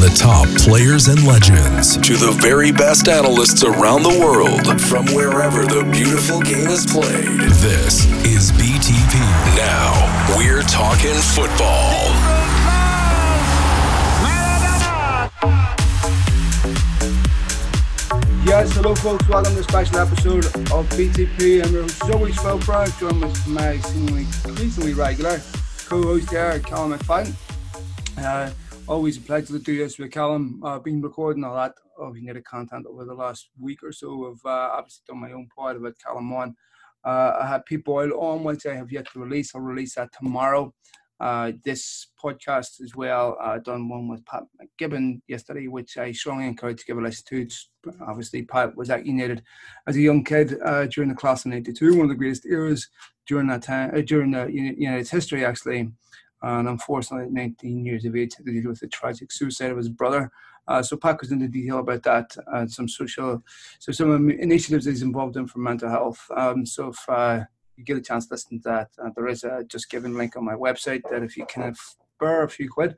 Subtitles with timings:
[0.00, 5.66] the top players and legends to the very best analysts around the world from wherever
[5.66, 7.38] the beautiful game is played.
[7.60, 9.20] This is BTP.
[9.60, 9.92] Now,
[10.38, 11.92] we're talking football.
[18.48, 21.62] Yes, hello folks, welcome to a special episode of BTP.
[21.62, 25.42] I'm your host, as always, Phil Brown, joined with my seemingly increasingly regular
[25.86, 27.34] co-host here, Callum McFadden.
[28.16, 28.50] Uh,
[28.90, 30.60] always a pleasure to do this with Callum.
[30.64, 34.32] I've uh, been recording a lot of United content over the last week or so.
[34.32, 36.56] I've uh, obviously done my own part of it, Callum One.
[37.04, 39.54] Uh, I had Pete Boyle on, which I have yet to release.
[39.54, 40.74] I'll release that tomorrow.
[41.20, 43.36] Uh, this podcast as well.
[43.40, 47.00] I uh, done one with Pat McGibbon yesterday, which I strongly encourage to give a
[47.00, 47.42] listen to.
[47.42, 47.70] It's,
[48.08, 49.44] obviously, Pat was at United
[49.86, 52.88] as a young kid uh, during the class of '92, one of the greatest eras
[53.28, 55.92] during that time, uh, during the United's history, actually.
[56.42, 59.76] And unfortunately, at 19 years of age, had to deal with the tragic suicide of
[59.76, 60.30] his brother.
[60.68, 63.42] Uh, so Pat goes into detail about that and some social,
[63.78, 66.20] so some initiatives he's involved in for mental health.
[66.36, 67.40] Um, so if uh,
[67.80, 68.90] you get a chance to listen to that.
[69.02, 72.48] Uh, there is a JustGiving link on my website that if you can spare a
[72.48, 72.96] few quid,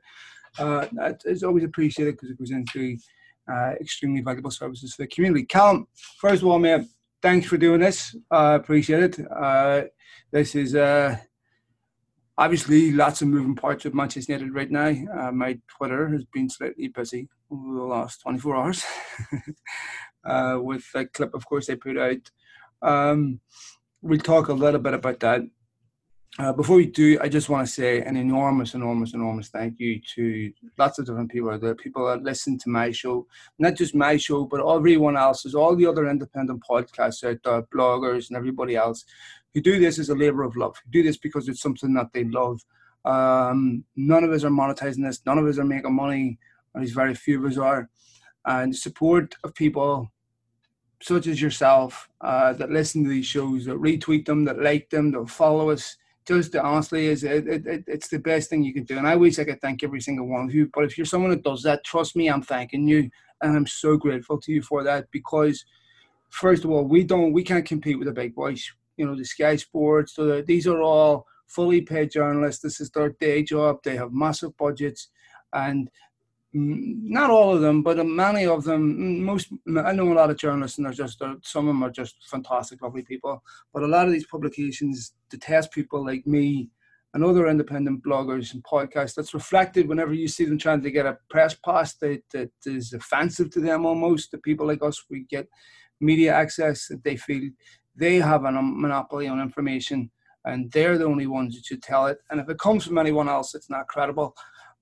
[0.59, 0.85] uh,
[1.25, 2.97] is always appreciated because it goes into
[3.51, 5.45] uh, extremely valuable services for the community.
[5.45, 5.87] Callum,
[6.17, 6.85] first of all, mate,
[7.21, 8.15] thanks for doing this.
[8.29, 9.31] I appreciate it.
[9.31, 9.83] Uh,
[10.31, 11.17] this is uh,
[12.37, 14.93] obviously lots of moving parts with Manchester United right now.
[15.19, 18.83] Uh, my Twitter has been slightly busy over the last 24 hours
[20.25, 22.31] uh, with a clip, of course, they put out.
[22.81, 23.39] Um,
[24.01, 25.41] we'll talk a little bit about that.
[26.39, 30.01] Uh, before we do, I just want to say an enormous, enormous, enormous thank you
[30.15, 31.55] to lots of different people.
[31.59, 33.27] The people that listen to my show,
[33.59, 38.29] not just my show, but everyone else's, all the other independent podcasts out there, bloggers,
[38.29, 39.05] and everybody else
[39.53, 42.11] who do this as a labor of love, who do this because it's something that
[42.13, 42.61] they love.
[43.05, 46.39] Um, none of us are monetizing this, none of us are making money,
[46.75, 47.89] at least very few of us are.
[48.45, 50.11] And support of people
[51.01, 55.11] such as yourself uh, that listen to these shows, that retweet them, that like them,
[55.11, 55.97] that follow us.
[56.25, 58.97] Just honestly, is it, it, it's the best thing you can do.
[58.97, 60.69] And I wish I could thank every single one of you.
[60.73, 63.09] But if you're someone that does that, trust me, I'm thanking you,
[63.41, 65.11] and I'm so grateful to you for that.
[65.11, 65.65] Because
[66.29, 68.71] first of all, we don't, we can't compete with the big boys.
[68.97, 70.15] You know, the Sky Sports.
[70.15, 72.61] So these are all fully paid journalists.
[72.61, 73.79] This is their day job.
[73.83, 75.09] They have massive budgets,
[75.53, 75.89] and
[76.55, 80.77] not all of them, but many of them, most, I know a lot of journalists
[80.77, 83.41] and they're just, some of them are just fantastic, lovely people.
[83.73, 86.69] But a lot of these publications detest people like me
[87.15, 89.15] and other independent bloggers and podcasts.
[89.15, 92.93] That's reflected whenever you see them trying to get a press pass that, that is
[92.93, 94.29] offensive to them almost.
[94.29, 95.47] The people like us, we get
[95.99, 97.49] media access that they feel
[97.95, 100.09] they have a monopoly on information
[100.45, 102.17] and they're the only ones that should tell it.
[102.29, 104.35] And if it comes from anyone else, it's not credible.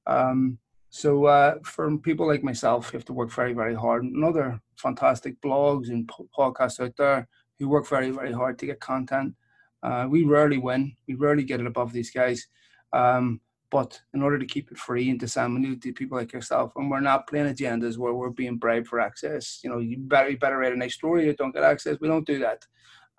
[0.07, 0.57] Um,
[0.89, 4.03] so uh, for people like myself, you have to work very, very hard.
[4.03, 7.27] And other fantastic blogs and podcasts out there
[7.59, 9.35] who work very, very hard to get content.
[9.83, 10.95] Uh, we rarely win.
[11.07, 12.47] We rarely get it above these guys.
[12.91, 13.39] Um,
[13.69, 16.99] but in order to keep it free and disseminated to people like yourself, and we're
[16.99, 19.61] not playing agendas where we're being bribed for access.
[19.63, 21.25] You know, you better, you better write a nice story.
[21.25, 21.97] You don't get access.
[22.01, 22.65] We don't do that.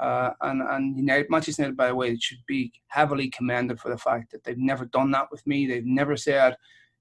[0.02, 3.96] Uh, and and United, Manchester United, by the way, should be heavily commended for the
[3.96, 5.64] fact that they've never done that with me.
[5.64, 6.56] They've never said,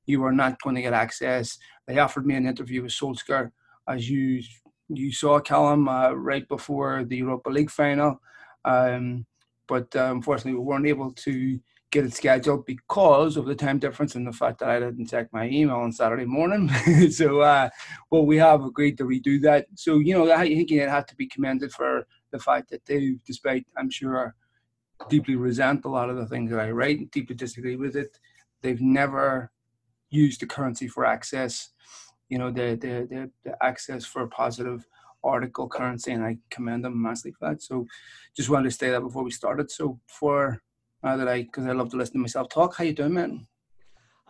[0.06, 1.58] you are not going to get access.
[1.88, 3.52] They offered me an interview with Solskjaer,
[3.88, 4.44] as you
[4.88, 8.22] you saw Callum uh, right before the Europa League final,
[8.66, 9.26] um,
[9.68, 11.60] but uh, unfortunately we weren't able to
[11.92, 15.28] get it scheduled because of the time difference and the fact that I didn't check
[15.34, 16.70] my email on Saturday morning.
[17.12, 17.70] so, uh,
[18.10, 19.66] well, we have agreed to redo that.
[19.76, 23.16] So, you know, I think it had to be commended for the fact that they,
[23.26, 24.36] despite I'm sure,
[25.10, 28.20] deeply resent a lot of the things that I write and deeply disagree with it,
[28.62, 29.52] they've never
[30.10, 31.70] used the currency for access,
[32.30, 34.88] you know, the, the, the, the access for positive
[35.24, 37.62] article currency, and I commend them massively for that.
[37.62, 37.88] So
[38.36, 39.72] just wanted to say that before we started.
[39.72, 40.62] So for
[41.04, 43.48] uh, that I, because I love to listen to myself talk, how you doing, man?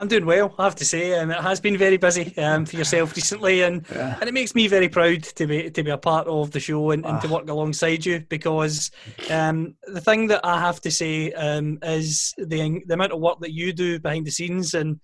[0.01, 1.13] I'm doing well, I have to say.
[1.13, 4.17] Um, it has been very busy um, for yourself recently, and yeah.
[4.19, 6.89] and it makes me very proud to be to be a part of the show
[6.89, 7.33] and, and to ah.
[7.33, 8.25] work alongside you.
[8.27, 8.89] Because
[9.29, 13.41] um, the thing that I have to say um, is the the amount of work
[13.41, 14.99] that you do behind the scenes and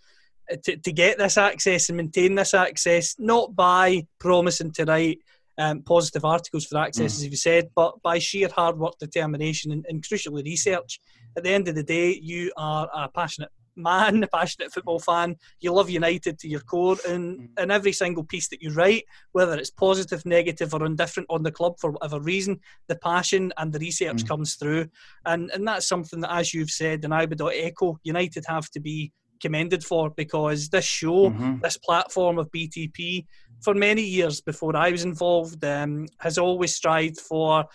[0.64, 5.20] to, to get this access and maintain this access, not by promising to write
[5.60, 7.18] um, positive articles for access, mm.
[7.18, 11.00] as you said, but by sheer hard work, determination, and, and, crucially research.
[11.36, 15.36] At the end of the day, you are a passionate man, a passionate football fan.
[15.60, 17.64] You love United to your core, and mm.
[17.64, 21.52] in every single piece that you write, whether it's positive, negative, or indifferent on the
[21.52, 24.28] club for whatever reason, the passion and the research mm.
[24.28, 24.88] comes through,
[25.26, 28.80] and and that's something that, as you've said, and I would echo, United have to
[28.80, 31.60] be commended for because this show, mm-hmm.
[31.62, 33.26] this platform of BTP,
[33.62, 37.66] for many years before I was involved, um, has always strived for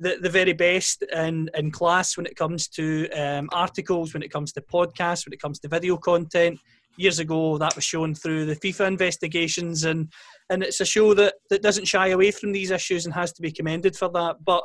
[0.00, 4.32] the, the very best in, in class when it comes to um, articles, when it
[4.32, 6.58] comes to podcasts, when it comes to video content.
[6.96, 10.12] Years ago, that was shown through the FIFA investigations, and
[10.50, 13.42] and it's a show that, that doesn't shy away from these issues and has to
[13.42, 14.44] be commended for that.
[14.44, 14.64] But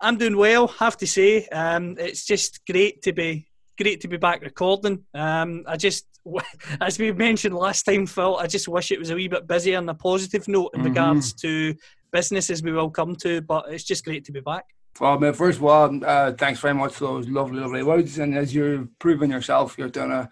[0.00, 1.46] I'm doing well, have to say.
[1.48, 3.48] Um, it's just great to be
[3.78, 5.04] great to be back recording.
[5.14, 6.06] Um, I just,
[6.80, 9.78] as we mentioned last time, Phil, I just wish it was a wee bit busier
[9.78, 10.88] on a positive note in mm-hmm.
[10.88, 11.74] regards to
[12.18, 13.32] businesses we will come to.
[13.52, 14.64] But it's just great to be back.
[15.00, 18.18] Well, first of all, uh, thanks very much for those lovely, lovely words.
[18.18, 20.30] And as you're proving yourself, you're doing a,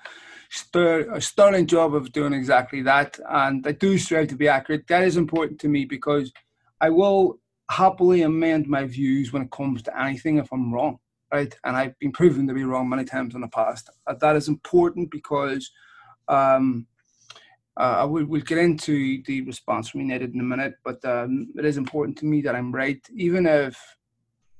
[0.50, 3.18] stir, a sterling job of doing exactly that.
[3.28, 4.86] And I do strive to be accurate.
[4.88, 6.32] That is important to me because
[6.80, 7.38] I will
[7.70, 10.98] happily amend my views when it comes to anything if I'm wrong,
[11.32, 11.54] right?
[11.64, 13.90] And I've been proven to be wrong many times in the past.
[14.06, 15.70] Uh, that is important because
[16.28, 16.86] um,
[17.76, 21.64] uh, will, we'll get into the response from United in a minute, but um, it
[21.64, 23.76] is important to me that I'm right, even if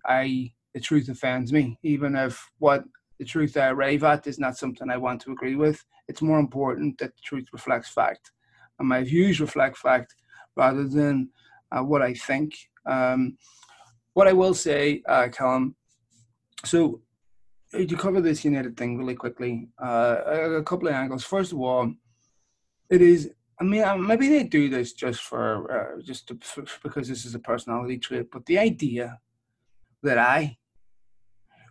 [0.06, 2.82] I the truth offends me, even if what
[3.20, 5.84] the truth I arrive at is not something I want to agree with.
[6.08, 8.32] It's more important that the truth reflects fact,
[8.78, 10.14] and my views reflect fact
[10.56, 11.30] rather than
[11.70, 12.56] uh, what I think.
[12.86, 13.38] Um,
[14.14, 15.76] what I will say, uh, Callum,
[16.64, 17.00] so
[17.72, 20.16] to cover this United thing really quickly, uh,
[20.58, 21.24] a, couple of angles.
[21.24, 21.92] First of all,
[22.90, 23.30] it is.
[23.60, 27.24] I mean, uh, maybe they do this just for uh, just to, for, because this
[27.24, 29.20] is a personality trait, but the idea
[30.02, 30.58] that I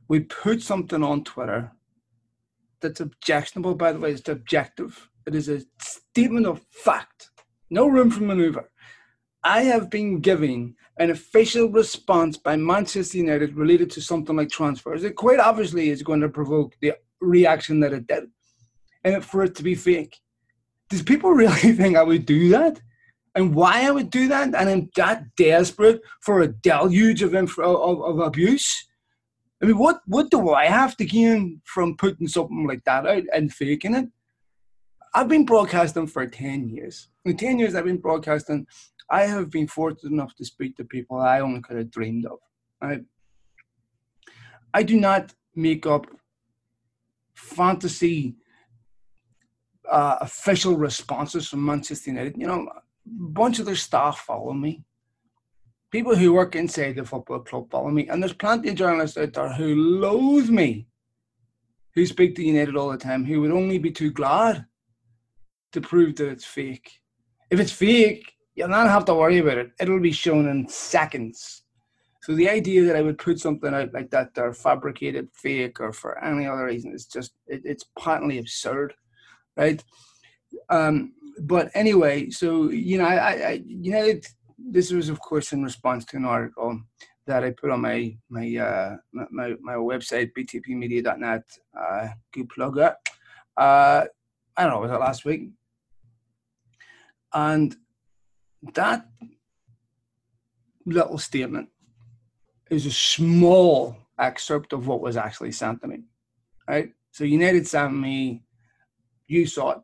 [0.08, 1.72] would put something on Twitter
[2.82, 3.76] that's objectionable.
[3.76, 5.10] By the way, it's objective.
[5.26, 7.32] It is a statement of fact.
[7.70, 8.70] No room for maneuver.
[9.44, 15.04] I have been giving an official response by Manchester United related to something like transfers.
[15.04, 18.26] It quite obviously is going to provoke the reaction that it did,
[19.04, 20.20] and for it to be fake.
[20.94, 22.80] Does people really think I would do that?
[23.34, 24.54] And why I would do that?
[24.54, 28.88] And I'm that desperate for a deluge of, inf- of, of abuse?
[29.60, 33.24] I mean, what, what do I have to gain from putting something like that out
[33.34, 34.10] and faking it?
[35.16, 37.08] I've been broadcasting for 10 years.
[37.26, 38.68] In 10 years I've been broadcasting,
[39.10, 42.38] I have been fortunate enough to speak to people I only could have dreamed of.
[42.80, 43.00] I,
[44.76, 46.06] I do not make up
[47.34, 48.36] fantasy
[49.90, 52.38] uh, official responses from Manchester United.
[52.38, 54.84] You know, a bunch of their staff follow me.
[55.92, 58.08] People who work inside the football club follow me.
[58.08, 60.88] And there's plenty of journalists out there who loathe me,
[61.94, 64.66] who speak to United all the time, who would only be too glad
[65.74, 66.92] to prove that it's fake.
[67.52, 69.72] If it's fake, you'll not have to worry about it.
[69.80, 71.64] It'll be shown in seconds.
[72.24, 75.92] So the idea that I would put something out like that or fabricated fake or
[75.92, 78.94] for any other reason is just it, it's patently absurd,
[79.56, 79.84] right?
[80.70, 84.26] Um, but anyway, so you know, I, I United.
[84.58, 86.80] This was, of course, in response to an article
[87.26, 91.44] that I put on my my uh, my, my website btpmedia.net.
[91.78, 92.98] Uh, good plug that.
[93.58, 94.06] Uh,
[94.56, 95.50] I don't know, was it last week?
[97.34, 97.76] And
[98.74, 99.08] that
[100.86, 101.70] little statement
[102.70, 106.04] is a small excerpt of what was actually sent to me.
[106.68, 106.94] Right?
[107.12, 108.44] So United sent me,
[109.34, 109.80] you saw it,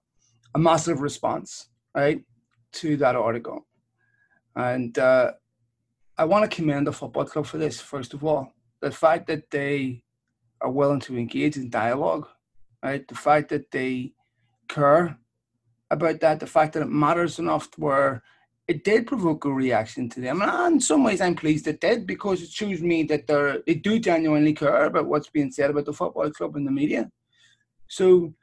[0.55, 2.21] a massive response, right,
[2.73, 3.65] to that article.
[4.55, 5.33] And uh,
[6.17, 8.53] I want to commend the football club for this, first of all.
[8.81, 10.03] The fact that they
[10.61, 12.27] are willing to engage in dialogue,
[12.83, 13.07] right?
[13.07, 14.13] The fact that they
[14.67, 15.17] care
[15.89, 18.21] about that, the fact that it matters enough where
[18.67, 20.41] it did provoke a reaction to them.
[20.43, 23.73] And in some ways, I'm pleased it did because it shows me that they're, they
[23.73, 27.09] do genuinely care about what's being said about the football club in the media.
[27.87, 28.33] So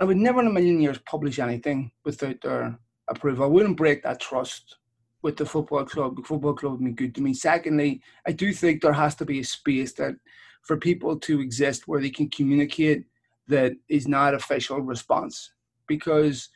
[0.00, 2.78] I would never in a million years publish anything without their
[3.08, 3.44] approval.
[3.44, 4.78] I wouldn't break that trust
[5.22, 6.16] with the football club.
[6.16, 7.34] The football club would be good to me.
[7.34, 10.14] Secondly, I do think there has to be a space that
[10.62, 13.04] for people to exist where they can communicate
[13.48, 15.52] that is not official response
[15.86, 16.48] because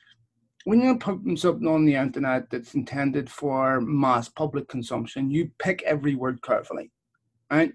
[0.64, 5.82] when you're putting something on the internet that's intended for mass public consumption, you pick
[5.82, 6.90] every word carefully,
[7.50, 7.72] right?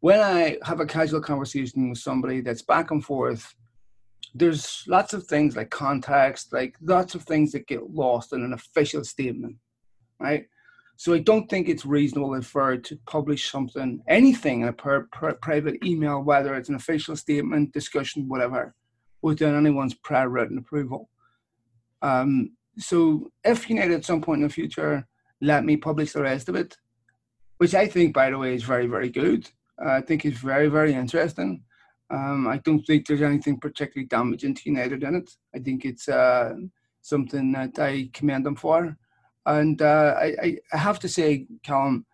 [0.00, 3.54] When I have a casual conversation with somebody that's back and forth,
[4.34, 8.52] there's lots of things like context, like lots of things that get lost in an
[8.52, 9.56] official statement,
[10.18, 10.46] right?
[10.96, 15.34] So I don't think it's reasonable for to publish something, anything in a per, per,
[15.34, 18.74] private email, whether it's an official statement, discussion, whatever,
[19.20, 21.08] without anyone's prior written approval.
[22.02, 25.06] Um, so if you United at some point in the future
[25.42, 26.76] let me publish the rest of it,
[27.58, 29.50] which I think, by the way, is very, very good.
[29.84, 31.64] Uh, I think it's very, very interesting.
[32.12, 35.30] Um, I don't think there's anything particularly damaging to United in it.
[35.54, 36.54] I think it's uh,
[37.00, 38.96] something that I commend them for.
[39.46, 42.04] And uh, I, I have to say, Callum,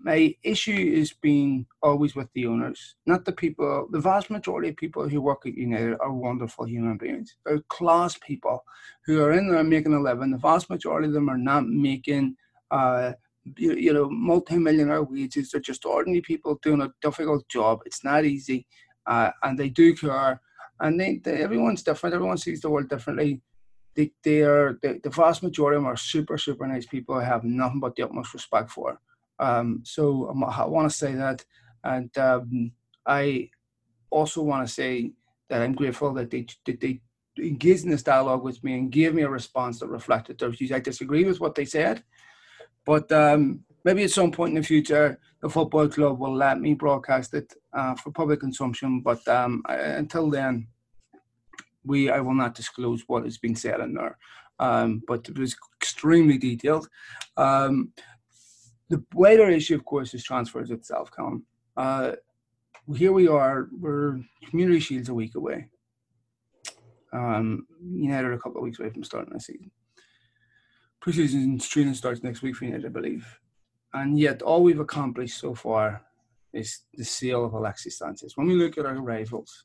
[0.00, 3.88] my issue has been always with the owners, not the people.
[3.90, 7.36] The vast majority of people who work at United are wonderful human beings.
[7.44, 8.64] They're class people
[9.06, 10.30] who are in there making a living.
[10.30, 12.36] The vast majority of them are not making,
[12.70, 13.12] uh,
[13.56, 15.50] you, you know, multi-millionaire wages.
[15.50, 17.80] They're just ordinary people doing a difficult job.
[17.86, 18.66] It's not easy,
[19.06, 20.40] uh, and they do care.
[20.80, 22.14] And they, they, everyone's different.
[22.14, 23.40] Everyone sees the world differently.
[23.94, 27.14] They, they are the, the vast majority of them are super, super nice people.
[27.14, 29.00] I have nothing but the utmost respect for.
[29.38, 31.44] Um, so I want to say that,
[31.82, 32.72] and um,
[33.06, 33.50] I
[34.10, 35.12] also want to say
[35.48, 37.00] that I'm grateful that they that they
[37.38, 40.72] engaged in this dialogue with me and gave me a response that reflected their views.
[40.72, 42.02] I disagree with what they said,
[42.84, 46.74] but um, maybe at some point in the future, the football club will let me
[46.74, 49.00] broadcast it uh, for public consumption.
[49.00, 50.66] But um, I, until then,
[51.84, 54.18] we I will not disclose what has been said in there.
[54.58, 56.88] Um, but it was extremely detailed.
[57.36, 57.92] Um,
[58.88, 61.42] the wider issue, of course, is transfers itself, Colin.
[61.76, 62.12] Uh,
[62.96, 65.68] here we are, we're Community Shield's a week away.
[67.12, 69.70] Um, United are a couple of weeks away from starting the season.
[71.02, 73.26] Preseason training starts next week for United, I believe.
[73.94, 76.02] And yet, all we've accomplished so far
[76.52, 78.36] is the sale of Alexis Sanchez.
[78.36, 79.64] When we look at our rivals,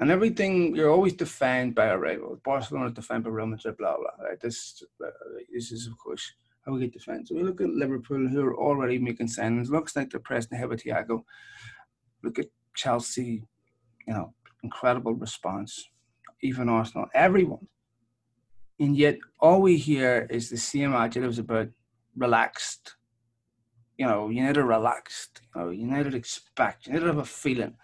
[0.00, 2.40] and everything, you're always defined by our rivals.
[2.42, 4.26] Barcelona defined by Real Madrid, blah, blah.
[4.26, 4.40] Right?
[4.40, 5.10] This, uh,
[5.52, 6.32] this is, of course,
[6.64, 7.28] how we get defence.
[7.28, 9.68] So we look at Liverpool, who are already making signings.
[9.68, 11.22] Looks like they're pressing ahead with Thiago.
[12.24, 13.44] Look at Chelsea,
[14.08, 15.88] you know, incredible response.
[16.42, 17.66] Even Arsenal, everyone.
[18.78, 21.68] And yet, all we hear is the same adjectives about
[22.16, 22.96] relaxed.
[24.00, 25.42] You know, United relaxed.
[25.54, 26.86] You know, United expect.
[26.86, 27.74] United have a feeling.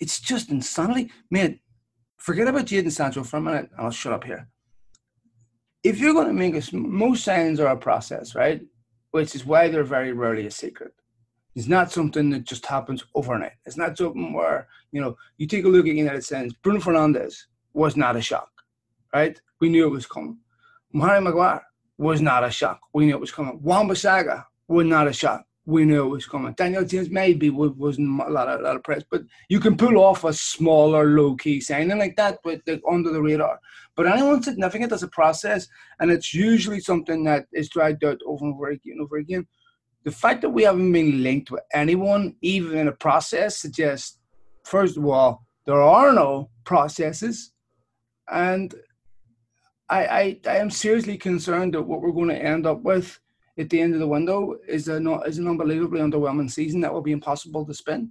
[0.00, 1.60] It's just insanity, man.
[2.16, 4.48] Forget about Jadon Sancho for a minute, and I'll shut up here
[5.82, 8.62] if you're going to make a most signs are a process, right?
[9.10, 10.92] Which is why they're very rarely a secret.
[11.54, 13.52] It's not something that just happens overnight.
[13.66, 16.54] It's not something where you know you take a look at United States.
[16.62, 17.34] Bruno Fernandes
[17.74, 18.50] was not a shock,
[19.14, 19.40] right?
[19.60, 20.38] We knew it was coming.
[20.94, 21.62] Harry Maguire
[21.98, 22.80] was not a shock.
[22.94, 23.60] We knew it was coming.
[23.62, 25.44] Wan-Bissaka was not a shot.
[25.64, 26.52] we knew it was coming.
[26.54, 29.96] Daniel James maybe wasn't a lot of, a lot of press, but you can pull
[29.98, 33.60] off a smaller, low key signing like that, but like under the radar.
[33.94, 35.68] But anyone significant as a process,
[36.00, 39.46] and it's usually something that is dragged out over and over again, over again.
[40.04, 44.18] The fact that we haven't been linked with anyone, even in a process, suggests,
[44.64, 47.52] first of all, there are no processes,
[48.28, 48.74] and
[49.88, 53.20] I, I, I am seriously concerned that what we're going to end up with
[53.58, 56.92] at the end of the window is a not is an unbelievably underwhelming season that
[56.92, 58.10] will be impossible to spin.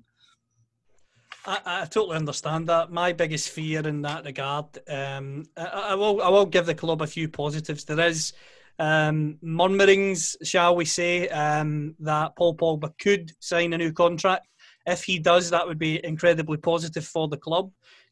[1.45, 2.91] I, I totally understand that.
[2.91, 7.01] My biggest fear in that regard, um, I, I, will I will give the club
[7.01, 7.83] a few positives.
[7.83, 8.33] There is
[8.77, 14.47] um, murmurings, shall we say, um, that Paul Pogba could sign a new contract.
[14.85, 17.71] If he does, that would be incredibly positive for the club.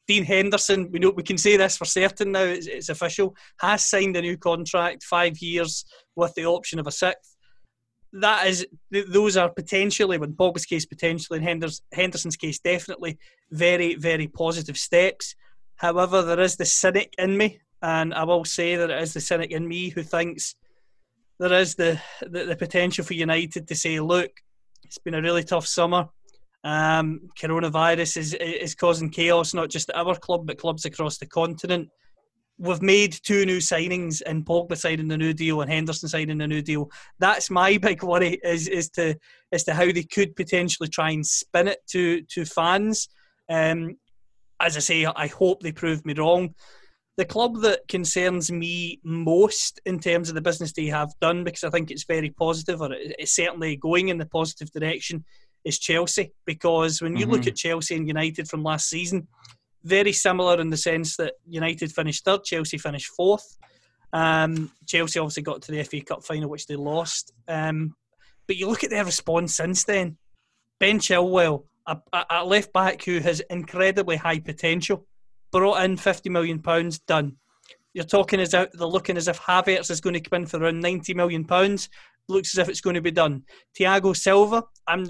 [0.10, 2.42] Dean Henderson, we know we can say this for certain now.
[2.42, 3.36] It's, it's official.
[3.60, 5.86] Has signed a new contract, five years
[6.16, 7.36] with the option of a sixth.
[8.14, 13.20] That is, those are potentially, in Pogba's case, potentially, in Henderson's case, definitely
[13.52, 15.36] very, very positive steps.
[15.76, 19.22] However, there is the cynic in me, and I will say that it is the
[19.22, 20.56] cynic in me who thinks
[21.40, 24.32] there is the, the, the potential for United to say, look,
[24.84, 26.10] it's been a really tough summer.
[26.64, 31.26] Um, coronavirus is is causing chaos not just at our club but clubs across the
[31.26, 31.90] continent.
[32.58, 36.48] We've made two new signings and Pogba signing the new deal and Henderson signing the
[36.48, 36.90] new deal.
[37.20, 39.16] That's my big worry is is to
[39.54, 43.08] as to how they could potentially try and spin it to to fans.
[43.50, 43.96] Um,
[44.60, 46.54] as I say, I hope they prove me wrong.
[47.16, 51.64] The club that concerns me most in terms of the business they have done, because
[51.64, 55.26] I think it's very positive, or it's certainly going in the positive direction,
[55.66, 57.34] is Chelsea because when you mm-hmm.
[57.34, 59.28] look at Chelsea and United from last season,
[59.84, 63.58] very similar in the sense that United finished third, Chelsea finished fourth.
[64.12, 67.32] Um, Chelsea obviously got to the FA Cup final, which they lost.
[67.48, 67.96] Um,
[68.48, 70.18] but you look at their response since then.
[70.80, 71.98] Ben Chilwell, a,
[72.30, 75.06] a left back who has incredibly high potential,
[75.52, 77.36] brought in fifty million pounds, done.
[77.94, 80.58] You're talking as out they're looking as if Havertz is going to come in for
[80.58, 81.90] around ninety million pounds
[82.30, 83.44] looks as if it's going to be done.
[83.78, 85.08] Thiago Silva, I'm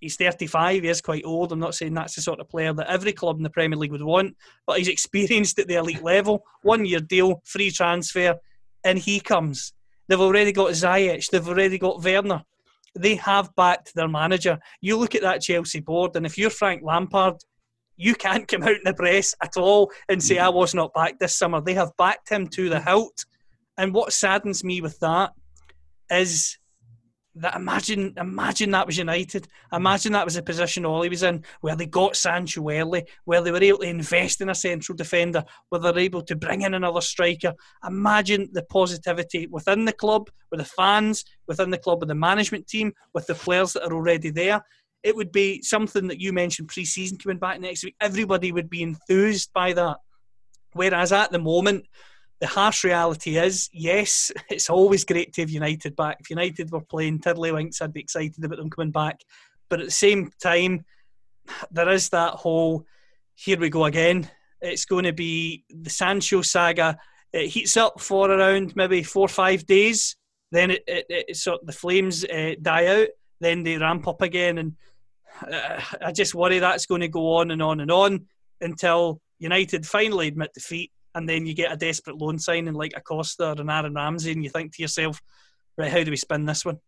[0.00, 1.52] he's 35, he is quite old.
[1.52, 3.92] I'm not saying that's the sort of player that every club in the Premier League
[3.92, 4.36] would want,
[4.66, 6.42] but he's experienced at the elite level.
[6.62, 8.36] One year deal, free transfer,
[8.84, 9.72] and he comes.
[10.08, 12.42] They've already got Ziyech, they've already got Werner.
[12.98, 14.58] They have backed their manager.
[14.80, 17.36] You look at that Chelsea board, and if you're Frank Lampard,
[18.00, 20.54] you can't come out in the press at all and say I mm.
[20.54, 21.60] was not backed this summer.
[21.60, 23.26] They have backed him to the hilt.
[23.76, 25.32] And what saddens me with that
[26.10, 26.58] is
[27.40, 29.48] that imagine imagine that was United.
[29.72, 33.50] Imagine that was the position Ollie was in, where they got Sancho early, where they
[33.50, 37.00] were able to invest in a central defender, where they're able to bring in another
[37.00, 37.54] striker.
[37.86, 42.66] Imagine the positivity within the club, with the fans, within the club, with the management
[42.66, 44.62] team, with the players that are already there.
[45.02, 47.96] It would be something that you mentioned pre-season coming back next week.
[48.00, 49.96] Everybody would be enthused by that.
[50.74, 51.86] Whereas at the moment,
[52.40, 56.18] the harsh reality is, yes, it's always great to have United back.
[56.20, 59.20] If United were playing tiddlywinks, I'd be excited about them coming back.
[59.68, 60.84] But at the same time,
[61.70, 62.84] there is that whole
[63.34, 64.28] here we go again.
[64.60, 66.98] It's going to be the Sancho saga.
[67.32, 70.16] It heats up for around maybe four or five days.
[70.52, 73.08] Then it, it, it sort of the flames uh, die out.
[73.40, 74.76] Then they ramp up again, and
[75.50, 78.26] uh, I just worry that's going to go on and on and on
[78.60, 83.00] until United finally admit defeat and then you get a desperate loan signing like a
[83.00, 85.20] Costa or an Aaron Ramsey, and you think to yourself,
[85.76, 86.78] right, how do we spin this one?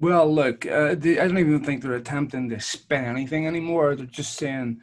[0.00, 3.96] Well, look, uh, I don't even think they're attempting to spin anything anymore.
[3.96, 4.80] They're just saying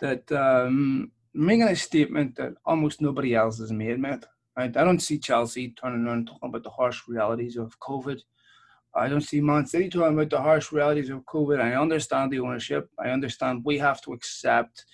[0.00, 4.02] that um, making a statement that almost nobody else has made.
[4.02, 4.24] Right?
[4.56, 8.20] I don't see Chelsea turning around talking about the harsh realities of COVID.
[8.94, 11.60] I don't see Man City talking about the harsh realities of COVID.
[11.60, 12.88] I understand the ownership.
[12.98, 14.86] I understand we have to accept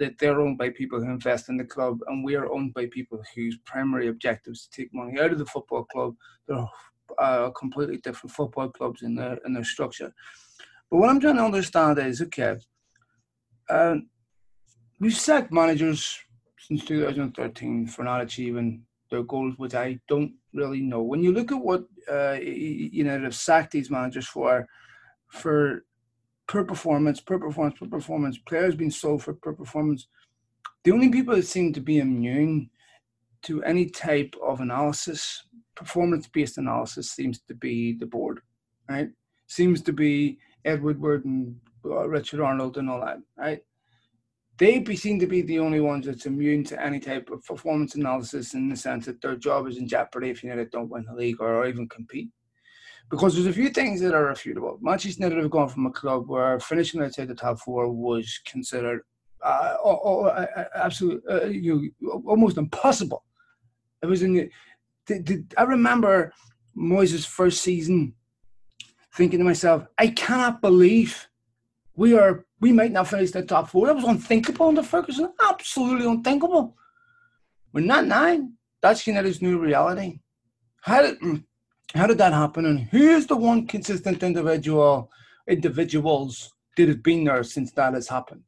[0.00, 2.86] that they're owned by people who invest in the club, and we are owned by
[2.86, 6.16] people whose primary objective is to take money out of the football club.
[6.48, 6.66] They're
[7.18, 10.12] uh, completely different football clubs in their in their structure.
[10.90, 12.56] But what I'm trying to understand is, okay,
[13.68, 13.96] uh,
[14.98, 16.18] we've sacked managers
[16.58, 21.02] since 2013 for not achieving their goals, which I don't really know.
[21.02, 24.66] When you look at what uh, you know they've sacked these managers for,
[25.28, 25.84] for
[26.50, 30.08] per performance, per performance, per performance, players being sold for per performance.
[30.82, 32.70] The only people that seem to be immune
[33.42, 35.44] to any type of analysis,
[35.76, 38.40] performance based analysis, seems to be the board,
[38.88, 39.10] right?
[39.46, 43.62] Seems to be Ed Woodward and uh, Richard Arnold and all that, right?
[44.58, 48.54] They seem to be the only ones that's immune to any type of performance analysis
[48.54, 51.04] in the sense that their job is in jeopardy if you know United don't win
[51.04, 52.28] the league or even compete
[53.10, 54.80] because there's a few things that are refutable.
[54.80, 59.02] Manchester United have gone from a club where finishing outside the top four was considered
[59.42, 61.90] uh, oh, oh, uh, you
[62.26, 63.24] almost impossible.
[64.02, 64.50] It was in the,
[65.06, 66.32] the, the, I remember
[66.76, 68.14] Moyes' first season,
[69.14, 71.26] thinking to myself, I cannot believe
[71.96, 73.86] we are we might not finish the top four.
[73.86, 76.76] That was unthinkable under Ferguson, absolutely unthinkable.
[77.72, 78.54] We're not nine.
[78.82, 80.20] That's United's new reality.
[80.82, 81.18] How did
[81.94, 82.66] how did that happen?
[82.66, 85.10] And who's the one consistent individual
[85.48, 88.44] individuals that have been there since that has happened?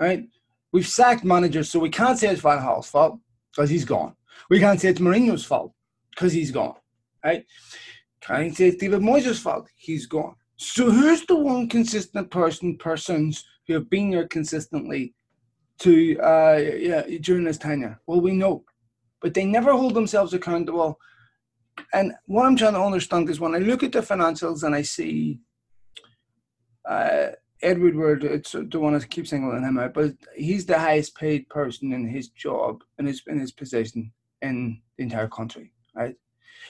[0.00, 0.28] Right?
[0.72, 3.18] We've sacked managers, so we can't say it's Van Gaal's fault
[3.50, 4.14] because he's gone.
[4.50, 5.72] We can't say it's Mourinho's fault
[6.10, 6.74] because he's gone.
[7.24, 7.44] Right?
[8.20, 9.68] Can't say it's David Moyes' fault.
[9.76, 10.34] He's gone.
[10.56, 15.14] So who's the one consistent person, persons who have been there consistently
[15.80, 18.00] to uh, yeah during this tenure?
[18.06, 18.64] Well, we know,
[19.22, 20.98] but they never hold themselves accountable
[21.92, 24.82] and what I'm trying to understand is when I look at the financials and I
[24.82, 25.40] see
[26.88, 27.28] uh,
[27.62, 31.48] Ed Woodward, it's the one I keep singling him out, but he's the highest paid
[31.48, 34.12] person in his job, in his in his position
[34.42, 36.14] in the entire country, right?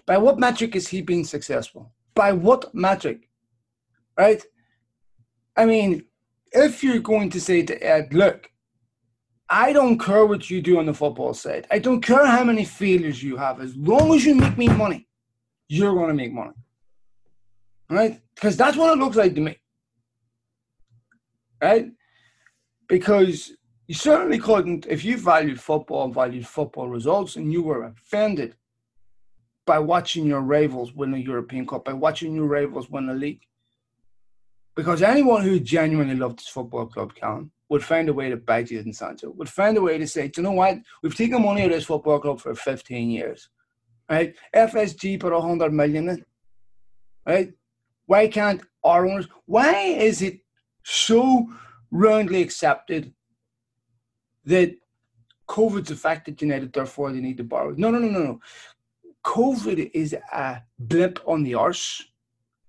[0.06, 1.92] By what metric is he being successful?
[2.14, 3.28] By what metric?
[4.16, 4.42] Right?
[5.56, 6.04] I mean,
[6.52, 8.50] if you're going to say to Ed, look,
[9.50, 11.66] I don't care what you do on the football side.
[11.70, 13.60] I don't care how many failures you have.
[13.60, 15.08] As long as you make me money,
[15.68, 16.52] you're going to make money.
[17.88, 18.20] Right?
[18.34, 19.58] Because that's what it looks like to me.
[21.62, 21.90] Right?
[22.88, 23.52] Because
[23.86, 28.54] you certainly couldn't, if you valued football, and valued football results, and you were offended
[29.64, 33.42] by watching your rivals win a European Cup, by watching your rivals win a league.
[34.76, 38.62] Because anyone who genuinely loved this football club, can would find a way to buy
[38.64, 41.66] Jadon Sancho, would find a way to say, you know what, we've taken money out
[41.66, 43.48] of this football club for 15 years.
[44.10, 44.34] Right?
[44.54, 46.24] FSG put 100 million in.
[47.26, 47.52] Right?
[48.06, 50.40] Why can't our owners, why is it
[50.82, 51.46] so
[51.90, 53.12] roundly accepted
[54.44, 54.74] that
[55.46, 57.74] COVID's affected United, therefore they need to borrow?
[57.76, 58.40] No, no, no, no, no.
[59.26, 62.02] COVID is a blip on the arse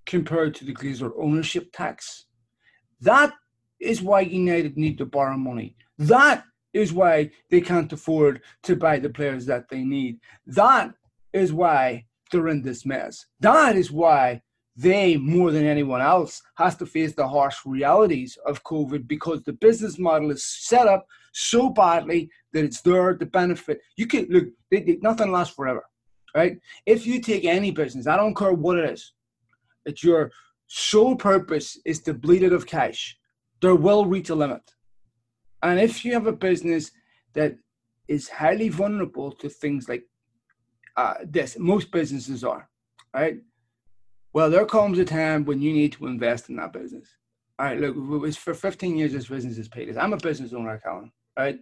[0.05, 2.25] compared to the Glazer ownership tax.
[2.99, 3.31] That
[3.79, 5.75] is why United need to borrow money.
[5.97, 10.19] That is why they can't afford to buy the players that they need.
[10.45, 10.93] That
[11.33, 13.25] is why they're in this mess.
[13.39, 14.41] That is why
[14.75, 19.53] they more than anyone else has to face the harsh realities of COVID because the
[19.53, 23.81] business model is set up so badly that it's there to benefit.
[23.97, 25.83] You can look, they, they, nothing lasts forever,
[26.35, 26.57] right?
[26.85, 29.13] If you take any business, I don't care what it is,
[29.85, 30.31] that your
[30.67, 33.17] sole purpose is to bleed it of cash,
[33.61, 34.61] there will reach a limit.
[35.61, 36.91] And if you have a business
[37.33, 37.57] that
[38.07, 40.03] is highly vulnerable to things like
[40.95, 42.69] uh, this, most businesses are,
[43.13, 43.37] right?
[44.33, 47.07] Well, there comes a time when you need to invest in that business.
[47.57, 49.97] All right, look, for 15 years this business has paid us.
[49.97, 51.59] I'm a business owner, Colin, right?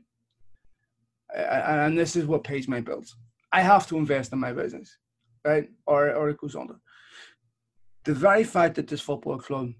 [1.33, 3.15] And this is what pays my bills.
[3.51, 4.97] I have to invest in my business,
[5.43, 5.69] right?
[5.85, 6.75] Or, or it goes under.
[8.03, 9.71] The very fact that this football club,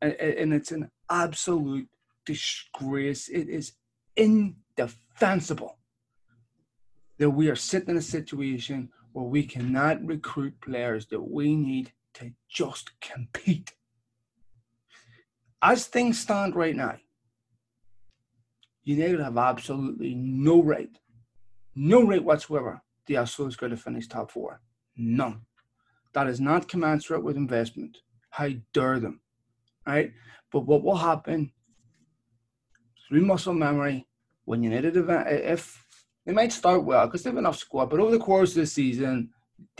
[0.00, 1.88] and, and it's an absolute
[2.24, 3.72] disgrace, it is
[4.16, 5.78] indefensible
[7.18, 11.92] that we are sitting in a situation where we cannot recruit players that we need
[12.14, 13.72] to just compete.
[15.62, 16.96] As things stand right now,
[18.84, 20.90] United have absolutely no right,
[21.74, 24.60] no right whatsoever The to ask going to finish top four.
[24.96, 25.42] None.
[26.12, 27.98] That is not commensurate with investment.
[28.30, 29.20] How dare them?
[29.90, 30.12] Right?
[30.52, 31.52] But what will happen
[33.08, 34.06] through muscle memory
[34.44, 35.84] when United event if
[36.24, 38.66] they might start well because they have enough squad, but over the course of the
[38.66, 39.30] season,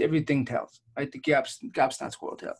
[0.01, 0.81] everything tells.
[0.97, 2.57] Right, the gaps gaps not squad tell.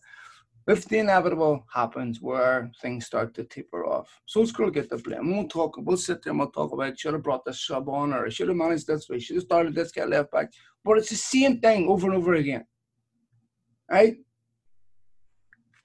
[0.69, 4.89] If the inevitable happens where things start to taper off, so it's going to get
[4.89, 5.35] the blame.
[5.35, 5.75] We'll talk.
[5.77, 8.47] We'll sit there and we'll talk about should have brought this sub on or should
[8.47, 10.53] have managed this way, should have started this guy left back.
[10.85, 12.65] But it's the same thing over and over again.
[13.91, 14.19] Right?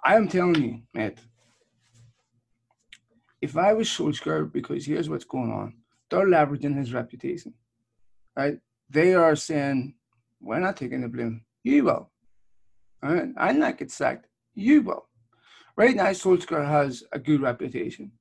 [0.04, 1.17] I am telling you, mate.
[3.45, 5.69] If I was Solskjaer, because here's what's going on,
[6.10, 7.53] they're leveraging his reputation
[8.36, 8.58] right?
[8.89, 9.95] They are saying,
[10.41, 11.41] we're not taking the blame.
[11.63, 12.12] You will.
[13.01, 13.29] Right?
[13.38, 14.27] I'll not get sacked.
[14.53, 15.08] You will.
[15.75, 18.12] Right now, Solskjaer has a good reputation.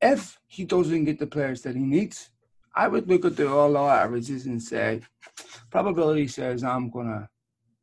[0.00, 2.30] If he doesn't get the players that he needs,
[2.74, 5.00] I would look at the all out averages and say,
[5.70, 7.28] probability says I'm going to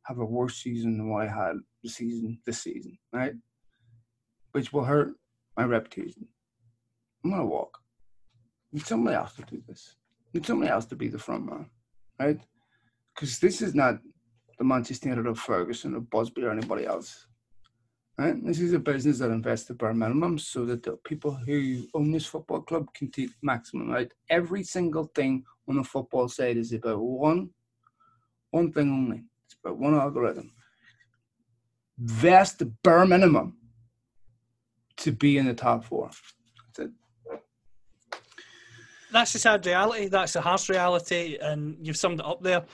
[0.04, 3.32] have a worse season than what I had the season this season, right?
[4.52, 5.14] Which will hurt
[5.56, 6.26] my reputation.
[7.24, 7.78] I'm to walk.
[8.72, 9.96] Need somebody else to do this
[10.34, 11.70] need somebody else to be the front man,
[12.18, 12.40] right?
[13.14, 14.00] Because this is not
[14.58, 17.26] the Manchester United of Ferguson or Busby or anybody else.
[18.18, 18.34] Right?
[18.44, 22.12] This is a business that invests the bare minimum so that the people who own
[22.12, 24.12] this football club can take maximum right?
[24.30, 27.50] Every single thing on the football side is about one,
[28.50, 29.24] one thing only.
[29.46, 30.52] It's about one algorithm.
[31.98, 33.56] Vest the bare minimum
[34.96, 36.10] to be in the top four
[39.14, 40.08] that's the sad reality.
[40.08, 42.64] That's the harsh reality, and you've summed it up there.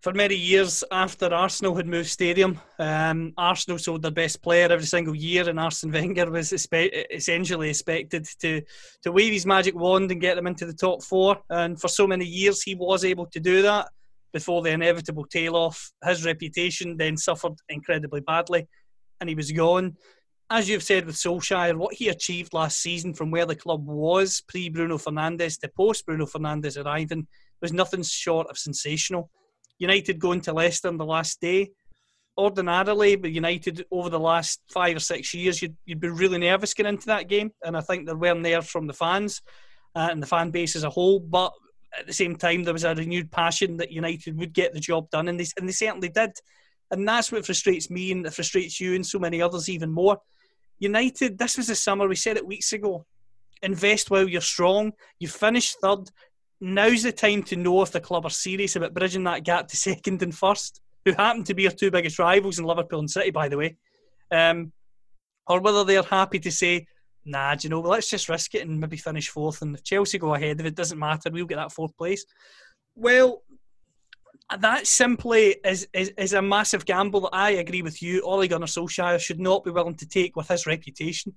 [0.00, 4.86] For many years after Arsenal had moved stadium, um, Arsenal sold their best player every
[4.86, 8.62] single year, and Arsene Wenger was essentially expected to
[9.02, 11.38] to wave his magic wand and get them into the top four.
[11.50, 13.88] And for so many years, he was able to do that
[14.32, 15.92] before the inevitable tail off.
[16.04, 18.68] His reputation then suffered incredibly badly,
[19.20, 19.96] and he was gone
[20.50, 24.42] as you've said with Solskjaer, what he achieved last season from where the club was
[24.46, 27.26] pre Bruno Fernandes to post Bruno Fernandes arriving
[27.60, 29.30] was nothing short of sensational.
[29.78, 31.70] United going to Leicester on the last day.
[32.36, 36.74] Ordinarily, but United over the last five or six years, you'd, you'd be really nervous
[36.74, 37.52] getting into that game.
[37.62, 39.40] And I think there were nerves from the fans
[39.94, 41.20] uh, and the fan base as a whole.
[41.20, 41.52] But
[41.98, 45.10] at the same time, there was a renewed passion that United would get the job
[45.10, 46.32] done, and they, and they certainly did.
[46.90, 50.18] And that's what frustrates me and frustrates you and so many others even more.
[50.78, 53.06] United, this was the summer, we said it weeks ago.
[53.62, 54.92] Invest while you're strong.
[55.18, 56.10] You finished third.
[56.60, 59.76] Now's the time to know if the club are serious about bridging that gap to
[59.88, 63.30] second and first, who happen to be our two biggest rivals in Liverpool and City,
[63.30, 63.76] by the way.
[64.30, 64.72] Um,
[65.46, 66.86] or whether they're happy to say,
[67.24, 69.62] nah, you know, let's just risk it and maybe finish fourth.
[69.62, 72.24] And if Chelsea go ahead, if it doesn't matter, we'll get that fourth place.
[72.94, 73.42] Well,
[74.60, 78.20] that simply is, is, is a massive gamble that I agree with you.
[78.22, 81.34] Ole Gunnar Solskjaer should not be willing to take with his reputation.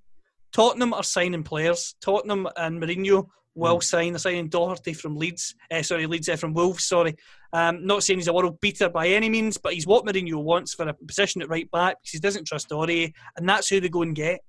[0.52, 1.96] Tottenham are signing players.
[2.02, 3.84] Tottenham and Mourinho will mm.
[3.84, 4.14] sign.
[4.14, 5.56] They're signing Doherty from Leeds.
[5.72, 6.86] Uh, sorry, Leeds uh, from Wolves.
[6.86, 7.16] Sorry,
[7.54, 10.74] um, not saying he's a world beater by any means, but he's what Mourinho wants
[10.74, 13.90] for a position at right back because he doesn't trust Aurier, and that's who they
[13.90, 14.42] go and get.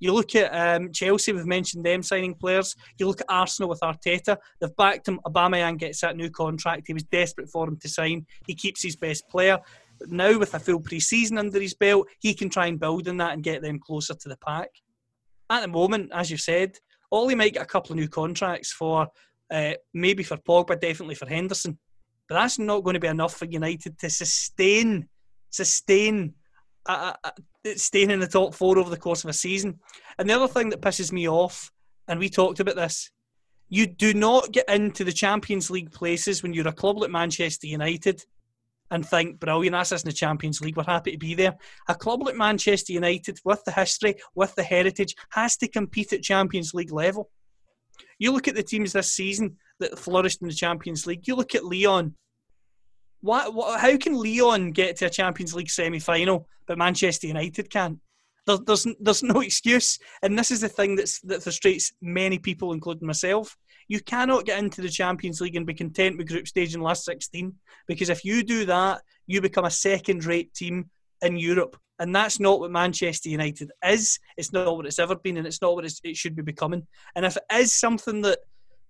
[0.00, 2.74] You look at um, Chelsea, we've mentioned them signing players.
[2.98, 5.20] You look at Arsenal with Arteta, they've backed him.
[5.26, 6.86] Aubameyang gets that new contract.
[6.86, 8.26] He was desperate for him to sign.
[8.46, 9.58] He keeps his best player.
[9.98, 13.08] But now, with a full pre season under his belt, he can try and build
[13.08, 14.70] on that and get them closer to the pack.
[15.50, 16.76] At the moment, as you've said,
[17.10, 19.08] Ollie might get a couple of new contracts for
[19.50, 21.78] uh, maybe for Pogba, definitely for Henderson.
[22.28, 25.08] But that's not going to be enough for United to sustain
[25.50, 26.34] sustain
[26.88, 27.12] uh,
[27.76, 29.78] staying in the top four over the course of a season.
[30.18, 31.70] And the other thing that pisses me off,
[32.08, 33.10] and we talked about this,
[33.68, 37.66] you do not get into the Champions League places when you're a club like Manchester
[37.66, 38.24] United
[38.90, 41.54] and think, brilliant, that's us in the Champions League, we're happy to be there.
[41.88, 46.22] A club like Manchester United, with the history, with the heritage, has to compete at
[46.22, 47.30] Champions League level.
[48.18, 51.54] You look at the teams this season that flourished in the Champions League, you look
[51.54, 52.14] at Lyon.
[53.26, 57.98] How can Lyon get to a Champions League semi final, but Manchester United can't?
[58.46, 59.98] There, there's, there's no excuse.
[60.22, 63.56] And this is the thing that's, that frustrates many people, including myself.
[63.88, 67.04] You cannot get into the Champions League and be content with group stage in last
[67.04, 67.54] 16
[67.86, 70.90] because if you do that, you become a second rate team
[71.22, 71.76] in Europe.
[71.98, 74.18] And that's not what Manchester United is.
[74.36, 76.86] It's not what it's ever been, and it's not what it should be becoming.
[77.16, 78.38] And if it is something that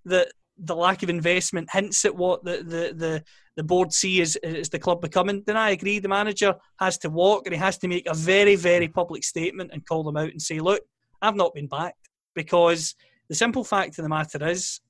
[0.05, 3.25] that the lack of investment hints at what the, the, the,
[3.59, 7.11] the board see as, as the club becoming, then I agree the manager has to
[7.11, 10.31] walk and he has to make a very, very public statement and call them out
[10.31, 10.81] and say, look,
[11.21, 12.09] I've not been backed.
[12.37, 12.95] Because
[13.29, 14.81] the simple fact of the matter is,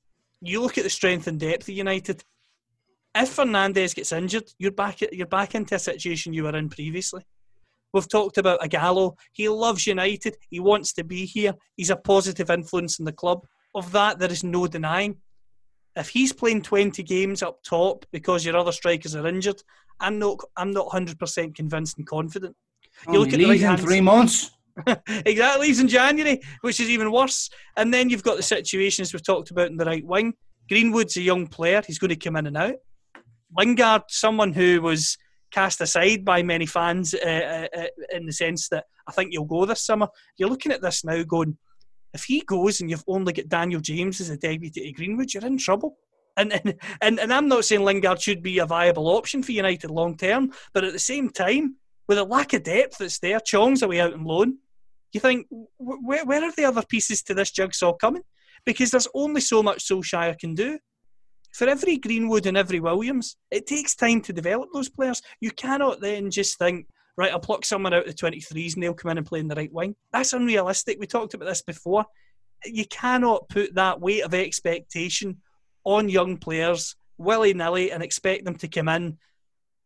[0.42, 2.22] you look at the strength and depth of United.
[3.14, 7.24] If Fernandes gets injured, you're back you're back into a situation you were in previously.
[7.94, 9.16] We've talked about Ighalo.
[9.32, 10.36] He loves United.
[10.50, 11.54] He wants to be here.
[11.74, 13.46] He's a positive influence in the club.
[13.74, 15.16] Of that, there is no denying.
[15.98, 19.60] If he's playing 20 games up top because your other strikers are injured,
[20.00, 22.56] I'm not I'm not 100% convinced and confident.
[23.08, 24.50] You oh, look at the right in three months.
[25.08, 27.50] exactly, leaves in January, which is even worse.
[27.76, 30.34] And then you've got the situations we've talked about in the right wing.
[30.68, 32.76] Greenwood's a young player; he's going to come in and out.
[33.56, 35.18] Lingard, someone who was
[35.50, 39.46] cast aside by many fans uh, uh, uh in the sense that I think you'll
[39.46, 40.08] go this summer.
[40.36, 41.56] You're looking at this now, going,
[42.14, 45.44] if he goes and you've only got Daniel James as a deputy to Greenwood, you're
[45.44, 45.96] in trouble.
[46.36, 49.90] And, and and and I'm not saying Lingard should be a viable option for United
[49.90, 53.82] long term, but at the same time, with a lack of depth that's there, Chong's
[53.82, 54.58] away out on loan.
[55.12, 55.46] You think
[55.78, 58.22] where where are the other pieces to this jigsaw coming?
[58.64, 60.78] Because there's only so much Solskjaer can do.
[61.54, 65.22] For every Greenwood and every Williams, it takes time to develop those players.
[65.40, 66.86] You cannot then just think,
[67.18, 69.48] right, I'll pluck someone out of the 23s and they'll come in and play in
[69.48, 69.96] the right wing.
[70.12, 70.98] That's unrealistic.
[71.00, 72.06] We talked about this before.
[72.64, 75.38] You cannot put that weight of expectation
[75.84, 79.18] on young players willy nilly and expect them to come in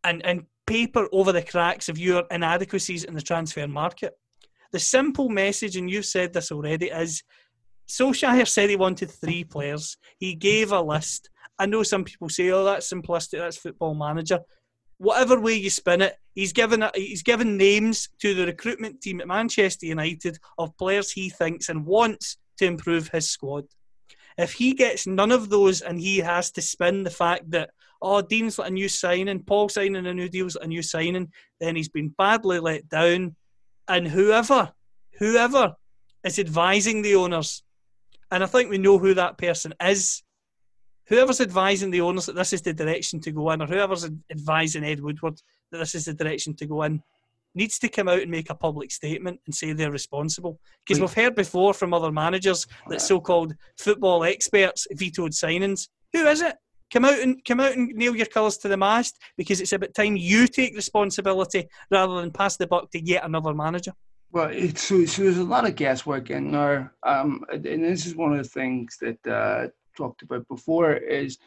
[0.04, 4.12] and, and paper over the cracks of your inadequacies in the transfer market.
[4.72, 7.22] The simple message, and you've said this already, is
[7.88, 9.96] Solskjaer said he wanted three players.
[10.18, 11.30] He gave a list.
[11.58, 13.38] I know some people say, "Oh, that's simplistic.
[13.38, 14.40] That's football manager."
[14.98, 19.28] Whatever way you spin it, he's given he's given names to the recruitment team at
[19.28, 23.64] Manchester United of players he thinks and wants to improve his squad.
[24.38, 28.22] If he gets none of those and he has to spin the fact that oh
[28.22, 31.76] Dean's like a new signing, Paul signing a new deal's like a new signing, then
[31.76, 33.36] he's been badly let down
[33.88, 34.72] and whoever,
[35.18, 35.74] whoever
[36.24, 37.62] is advising the owners,
[38.30, 40.22] and I think we know who that person is.
[41.08, 44.84] Whoever's advising the owners that this is the direction to go in, or whoever's advising
[44.84, 45.40] Ed Woodward
[45.78, 47.02] this is the direction to go in,
[47.54, 50.58] needs to come out and make a public statement and say they're responsible.
[50.86, 55.88] Because we've heard before from other managers that so-called football experts vetoed signings.
[56.12, 56.56] Who is it?
[56.92, 59.94] Come out and come out and nail your colours to the mast because it's about
[59.94, 63.92] time you take responsibility rather than pass the buck to yet another manager.
[64.30, 68.16] Well, it's, so, so there's a lot of guesswork in there, um, and this is
[68.16, 71.38] one of the things that uh, talked about before is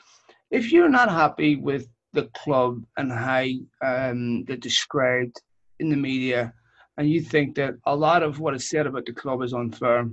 [0.51, 3.45] if you're not happy with the club and how
[3.81, 5.41] um, they're described
[5.79, 6.53] in the media,
[6.97, 10.09] and you think that a lot of what is said about the club is unfair,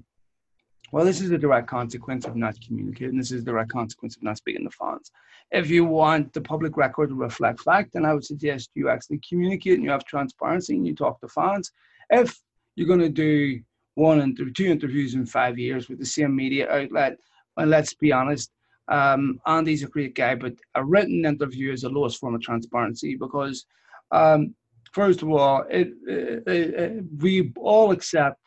[0.93, 3.17] well, this is a direct consequence of not communicating.
[3.17, 5.11] This is a direct consequence of not speaking to fans.
[5.51, 9.21] If you want the public record to reflect fact, then I would suggest you actually
[9.27, 11.73] communicate and you have transparency and you talk to fans.
[12.11, 12.39] If
[12.77, 13.61] you're going to do
[13.95, 17.17] one and two interviews in five years with the same media outlet,
[17.57, 18.51] and let's be honest,
[18.93, 23.17] um, Andy's a great guy, but a written interview is the lowest form of transparency
[23.17, 23.65] because,
[24.11, 24.55] um,
[24.93, 28.39] first of all, it, it, it, we all accept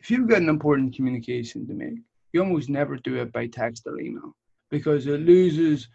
[0.00, 1.98] if you've got an important communication to make,
[2.32, 4.34] you almost never do it by text or email
[4.70, 5.88] because it loses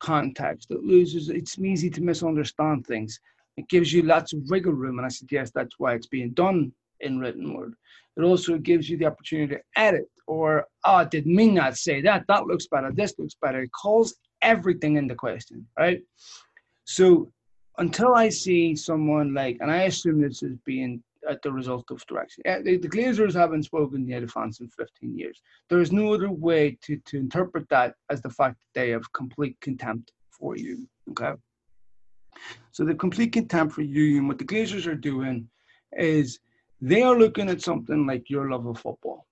[0.00, 0.70] context.
[0.70, 3.20] It loses, it's easy to misunderstand things.
[3.56, 6.72] It gives you lots of wiggle room, and I suggest that's why it's being done
[7.00, 7.74] in written word.
[8.16, 12.24] It also gives you the opportunity to edit or, oh, did me not say that?
[12.28, 12.92] That looks better.
[12.92, 13.62] This looks better.
[13.62, 16.02] It calls everything into question, right?
[16.84, 17.32] So
[17.78, 22.04] until I see someone like, and I assume this is being at the result of
[22.06, 22.42] direction.
[22.44, 25.40] The, the Glazers haven't spoken to the fans in 15 years.
[25.68, 29.12] There is no other way to, to interpret that as the fact that they have
[29.12, 30.88] complete contempt for you.
[31.10, 31.32] Okay.
[32.72, 35.48] So the complete contempt for you and what the Glazers are doing
[35.92, 36.38] is
[36.80, 39.26] they are looking at something like your love of football,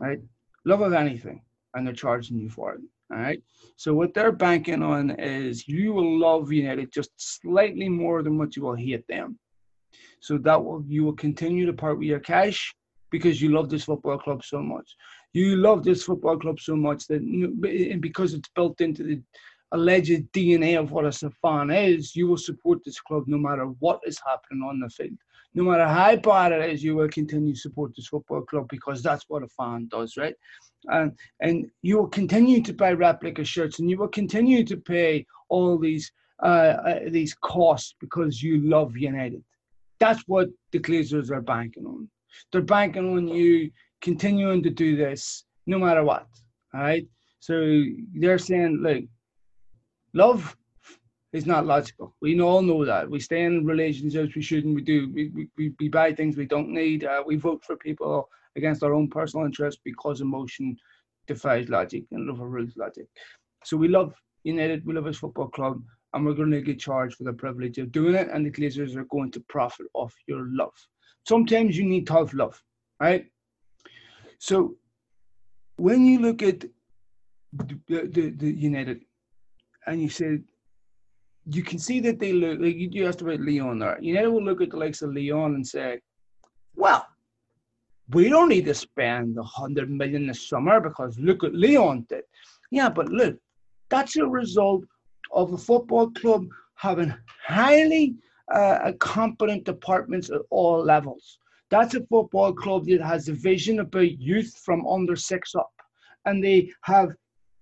[0.00, 0.20] right?
[0.64, 1.42] Love of anything,
[1.74, 2.80] and they're charging you for it.
[3.12, 3.42] All right.
[3.76, 8.54] So what they're banking on is you will love United just slightly more than what
[8.54, 9.38] you will hate them.
[10.20, 12.72] So that will you will continue to part with your cash
[13.10, 14.94] because you love this football club so much.
[15.32, 19.22] You love this football club so much that and because it's built into the
[19.72, 24.00] alleged DNA of what a fan is, you will support this club no matter what
[24.04, 25.18] is happening on the field.
[25.54, 29.02] No matter how bad it is, you will continue to support this football club because
[29.02, 30.34] that's what a fan does, right?
[30.86, 35.26] And and you will continue to buy replica shirts and you will continue to pay
[35.48, 39.42] all these uh, uh, these costs because you love United.
[39.98, 42.08] That's what the Glazers are banking on.
[42.50, 46.26] They're banking on you continuing to do this no matter what.
[46.74, 47.06] All right.
[47.40, 47.82] So
[48.14, 49.04] they're saying, look,
[50.14, 50.56] love
[51.32, 52.14] is not logical.
[52.20, 53.08] We all know that.
[53.08, 54.74] We stay in relationships we shouldn't.
[54.74, 55.10] We do.
[55.12, 57.04] We, we, we buy things we don't need.
[57.04, 60.76] Uh, we vote for people against our own personal interest because emotion
[61.26, 63.06] defies logic and love overrules logic.
[63.64, 64.84] So we love United.
[64.84, 65.80] We love his football club,
[66.12, 68.28] and we're going to get charged for the privilege of doing it.
[68.32, 70.74] And the Glazers are going to profit off your love.
[71.28, 72.60] Sometimes you need tough love,
[72.98, 73.26] right?
[74.38, 74.76] So
[75.76, 76.64] when you look at
[77.52, 79.02] the, the, the United
[79.86, 80.42] and you said
[81.46, 83.98] you can see that they look like you asked about Lyon there.
[84.00, 86.00] United will look at the likes of Lyon and say,
[86.74, 87.06] Well,
[88.10, 92.24] we don't need to spend a hundred million this summer because look at Lyon did.
[92.70, 93.36] Yeah, but look,
[93.88, 94.84] that's a result
[95.32, 97.14] of a football club having
[97.46, 98.16] highly
[98.52, 101.38] uh, competent departments at all levels.
[101.70, 105.70] That's a football club that has a vision about youth from under six up.
[106.26, 107.10] And they have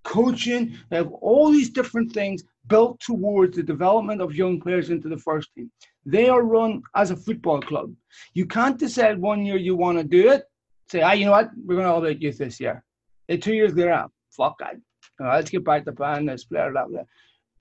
[0.04, 5.08] coaching, they have all these different things built towards the development of young players into
[5.08, 5.70] the first team.
[6.04, 7.92] They are run as a football club.
[8.34, 10.44] You can't decide one year you want to do it,
[10.90, 12.84] say, ah, you know what, we're going to all about youth this year.
[13.28, 14.76] And two years later, fuck that.
[15.20, 17.02] let's get back to plan this player, blah, blah.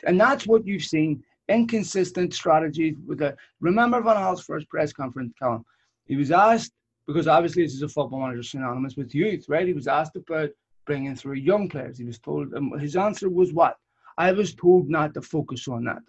[0.06, 3.36] And that's what you've seen inconsistent strategies with the.
[3.60, 5.66] Remember Van Gaal's first press conference, Callum?
[6.06, 6.72] He was asked,
[7.08, 9.68] because obviously this is a football manager synonymous with youth, right?
[9.68, 10.50] He was asked about
[10.86, 11.98] bringing through young players.
[11.98, 13.78] He was told, um, his answer was what?
[14.18, 16.02] I was told not to focus on that,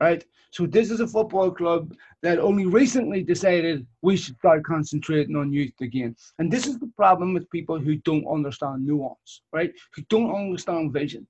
[0.00, 0.24] right?
[0.50, 5.52] So this is a football club that only recently decided we should start concentrating on
[5.52, 6.16] youth again.
[6.38, 9.72] And this is the problem with people who don't understand nuance, right?
[9.94, 11.26] Who don't understand vision.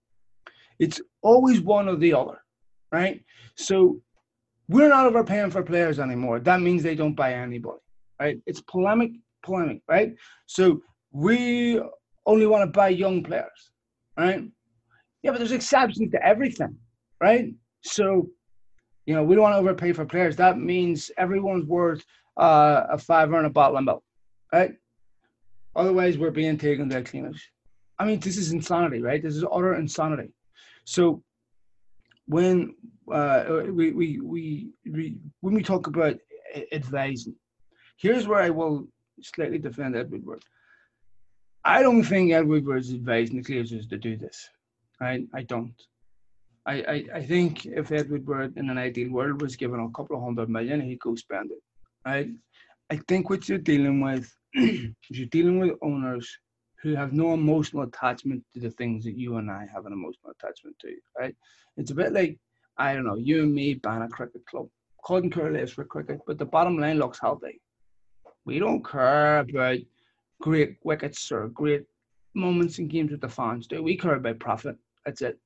[0.78, 2.40] It's always one or the other,
[2.92, 3.22] right?
[3.56, 4.00] So
[4.68, 6.40] we're not overpaying for players anymore.
[6.40, 7.80] That means they don't buy anybody,
[8.20, 8.38] right?
[8.46, 10.14] It's polemic, polemic, right?
[10.46, 10.82] So
[11.12, 11.80] we
[12.26, 13.70] only want to buy young players,
[14.18, 14.44] right?
[15.24, 16.76] Yeah, but there's exceptions to everything,
[17.18, 17.54] right?
[17.82, 18.28] So,
[19.06, 20.36] you know, we don't want to overpay for players.
[20.36, 22.04] That means everyone's worth
[22.36, 24.04] uh, a fiver and a bottle of milk,
[24.52, 24.72] right?
[25.74, 27.42] Otherwise, we're being taken to the cleaners.
[27.98, 29.22] I mean, this is insanity, right?
[29.22, 30.30] This is utter insanity.
[30.84, 31.22] So,
[32.26, 32.74] when
[33.10, 36.18] uh, we, we, we, we when we talk about
[36.70, 37.34] advising,
[37.96, 38.88] here's where I will
[39.22, 40.44] slightly defend Edward Woodward.
[41.64, 44.50] I don't think Edward Woodward is advising the Glazers to do this.
[45.00, 45.74] I, I don't.
[46.66, 50.16] I, I, I think if Edward Woodward in an ideal world was given a couple
[50.16, 51.62] of hundred million, he'd go spend it.
[52.06, 52.30] I,
[52.90, 56.38] I think what you're dealing with is you're dealing with owners
[56.82, 60.32] who have no emotional attachment to the things that you and I have an emotional
[60.38, 61.34] attachment to, right?
[61.76, 62.38] It's a bit like,
[62.76, 64.68] I don't know, you and me ban a cricket club.
[65.04, 67.60] Couldn't care less for cricket, but the bottom line looks healthy.
[68.44, 69.78] We don't care about
[70.40, 71.84] great wickets or great
[72.34, 73.96] moments in games with the fans, do we?
[73.96, 74.76] care about profit.
[75.04, 75.38] That's it.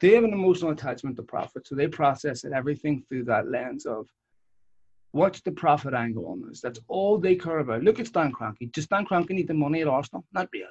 [0.00, 3.84] They have an emotional attachment to profit, so they process it, everything through that lens
[3.84, 4.08] of
[5.12, 6.60] what's the profit angle on this.
[6.60, 7.82] That's all they care about.
[7.82, 8.72] Look at Stan Kroenke.
[8.72, 10.24] Does Stan Kroenke need the money at Arsenal?
[10.32, 10.66] Not really.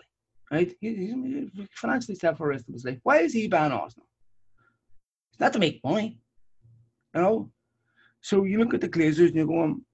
[0.52, 0.74] Right?
[0.82, 1.14] He's
[1.76, 2.98] financially set for the rest of his life.
[3.04, 4.08] Why is he ban Arsenal?
[5.32, 6.20] It's not to make money.
[7.14, 7.52] You know?
[8.22, 9.86] So you look at the Glazers and you're going,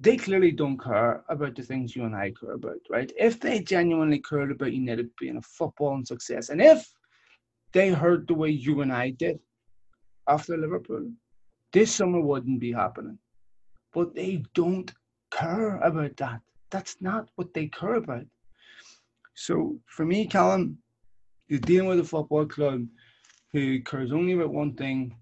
[0.00, 3.12] they clearly don't care about the things you and I care about, right?
[3.18, 6.90] If they genuinely cared about United being a football and success, and if
[7.72, 9.38] they heard the way you and I did
[10.26, 11.10] after Liverpool,
[11.72, 13.18] this summer wouldn't be happening.
[13.92, 14.92] But they don't
[15.30, 16.40] care about that.
[16.70, 18.26] That's not what they care about.
[19.34, 20.78] So for me, Callum,
[21.48, 22.86] you're dealing with a football club
[23.52, 25.16] who cares only about one thing,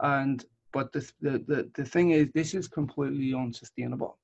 [0.00, 4.18] and but the, the, the, the thing is, this is completely unsustainable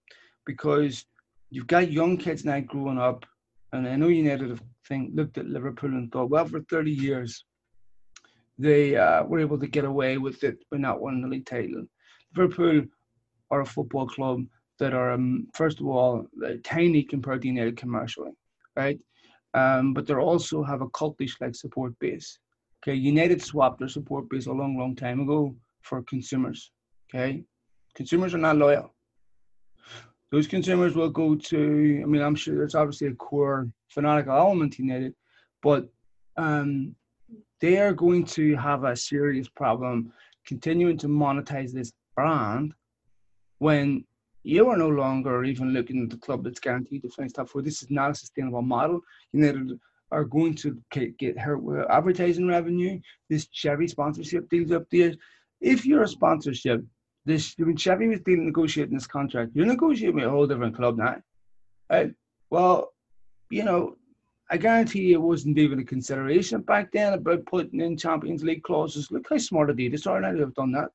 [0.44, 1.04] because
[1.50, 3.24] you've got young kids now growing up.
[3.72, 7.44] And I know United have think, looked at Liverpool and thought, well, for 30 years,
[8.58, 11.84] they uh, were able to get away with it by not winning the league title.
[12.36, 12.84] Liverpool
[13.50, 14.42] are a football club
[14.78, 16.26] that are, um, first of all,
[16.64, 18.32] tiny compared to United commercially,
[18.76, 18.98] right?
[19.54, 22.38] Um, but they also have a cultish like support base.
[22.82, 26.72] Okay, United swapped their support base a long, long time ago for consumers.
[27.08, 27.42] Okay,
[27.94, 28.94] consumers are not loyal.
[30.30, 32.00] Those consumers will go to.
[32.02, 35.14] I mean, I'm sure there's obviously a core fanatical element in United,
[35.62, 35.88] but
[36.36, 36.94] um,
[37.60, 40.12] they are going to have a serious problem
[40.46, 42.72] continuing to monetize this brand
[43.58, 44.04] when
[44.42, 47.62] you are no longer even looking at the club that's guaranteed to finish top four.
[47.62, 49.00] This is not a sustainable model.
[49.32, 49.78] United
[50.12, 50.80] are going to
[51.18, 53.00] get hurt with advertising revenue.
[53.28, 55.14] This Chevy sponsorship deals up there.
[55.60, 56.84] If you're a sponsorship,
[57.24, 60.96] this when Chevy was dealing negotiating this contract, you're negotiating with a whole different club
[60.96, 61.16] now.
[61.90, 62.14] Right?
[62.50, 62.92] Well,
[63.50, 63.96] you know,
[64.48, 69.10] I guarantee it wasn't even a consideration back then about putting in Champions League clauses.
[69.10, 70.90] Look how smart Adidas are now to have done that.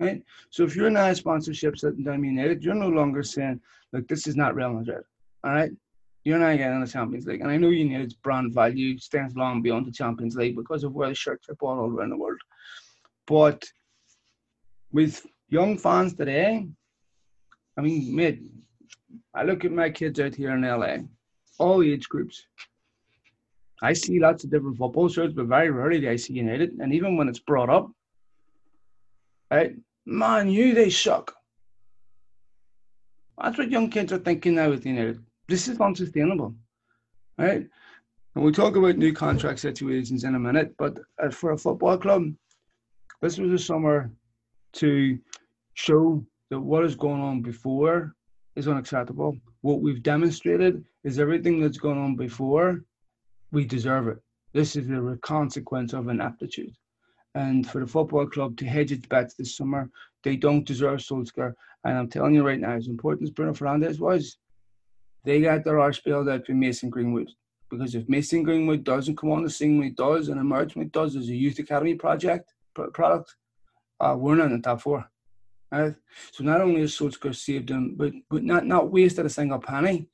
[0.00, 0.22] Right?
[0.50, 3.60] So if you're now a sponsorship sitting down United, you're no longer saying,
[3.92, 5.04] look, this is not Real Madrid.
[5.44, 5.70] All right?
[6.24, 7.42] You're not getting in the Champions League.
[7.42, 11.08] And I know United's brand value stands long beyond the Champions League because of where
[11.08, 12.40] the shirts are bought all around the world.
[13.26, 13.64] But
[14.92, 16.66] with young fans today,
[17.76, 18.42] I mean, mate,
[19.34, 20.98] I look at my kids out here in LA
[21.58, 22.46] all age groups.
[23.82, 26.72] I see lots of different football shirts, but very rarely do I see United.
[26.78, 27.90] And even when it's brought up,
[29.50, 29.74] right,
[30.06, 31.34] man, you they suck.
[33.42, 35.20] That's what young kids are thinking now with United.
[35.48, 36.54] This is unsustainable,
[37.38, 37.66] right?
[38.34, 41.98] And we'll talk about new contract situations in a minute, but uh, for a football
[41.98, 42.32] club,
[43.20, 44.10] this was a summer
[44.74, 45.18] to
[45.74, 48.14] show that what is going on before
[48.56, 49.36] is unacceptable.
[49.62, 52.84] What we've demonstrated is everything that's gone on before,
[53.50, 54.18] we deserve it.
[54.52, 56.74] This is a consequence of ineptitude.
[57.34, 59.90] And for the football club to hedge its bets this summer,
[60.22, 61.54] they don't deserve Solskjaer.
[61.84, 64.36] And I'm telling you right now, as important as Bruno Fernandes was,
[65.24, 67.30] they got their arse bailed out for Mason Greenwood.
[67.70, 70.84] Because if Mason Greenwood doesn't come on the scene when he does and emerge when
[70.84, 73.34] he does as a youth academy project product,
[74.00, 75.08] uh, we're not in the top four.
[75.72, 80.08] So not only has Solskjaer saved them, but but not not wasted a single penny.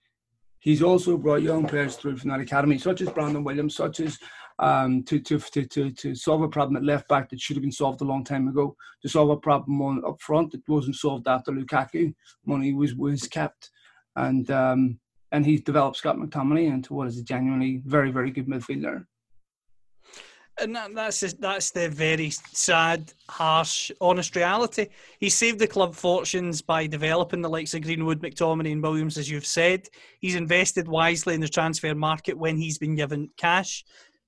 [0.61, 4.18] He's also brought young players through from that academy, such as Brandon Williams, such as
[4.59, 7.62] um, to, to, to, to, to solve a problem at left back that should have
[7.62, 10.96] been solved a long time ago, to solve a problem on up front that wasn't
[10.96, 12.12] solved after Lukaku.
[12.44, 13.70] Money was was kept,
[14.16, 14.98] and um,
[15.32, 19.04] and he's developed Scott McTominay into what is a genuinely very very good midfielder
[20.61, 24.88] and that, that's just, that's the very sad, harsh, honest reality.
[25.18, 29.30] He saved the club fortunes by developing the likes of Greenwood, McTominay, and Williams, as
[29.30, 29.88] you've said.
[30.20, 33.84] He's invested wisely in the transfer market when he's been given cash.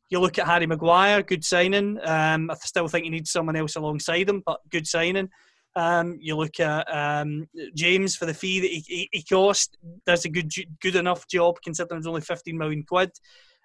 [0.09, 1.99] You look at Harry Maguire, good signing.
[2.05, 5.29] Um, I still think he needs someone else alongside him, but good signing.
[5.77, 10.25] Um, you look at um, James for the fee that he, he, he, cost, does
[10.25, 10.51] a good
[10.81, 13.13] good enough job considering it's only 15 million quid.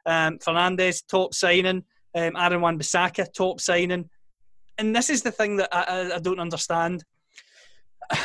[0.06, 1.84] Um, Fernandes, top signing
[2.16, 4.10] um, Aaron Wan-Bissaka, top signing.
[4.78, 7.04] And this is the thing that I, I, I don't understand.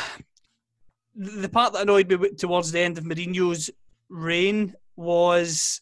[1.15, 3.69] the part that annoyed me towards the end of Mourinho's
[4.09, 5.81] reign was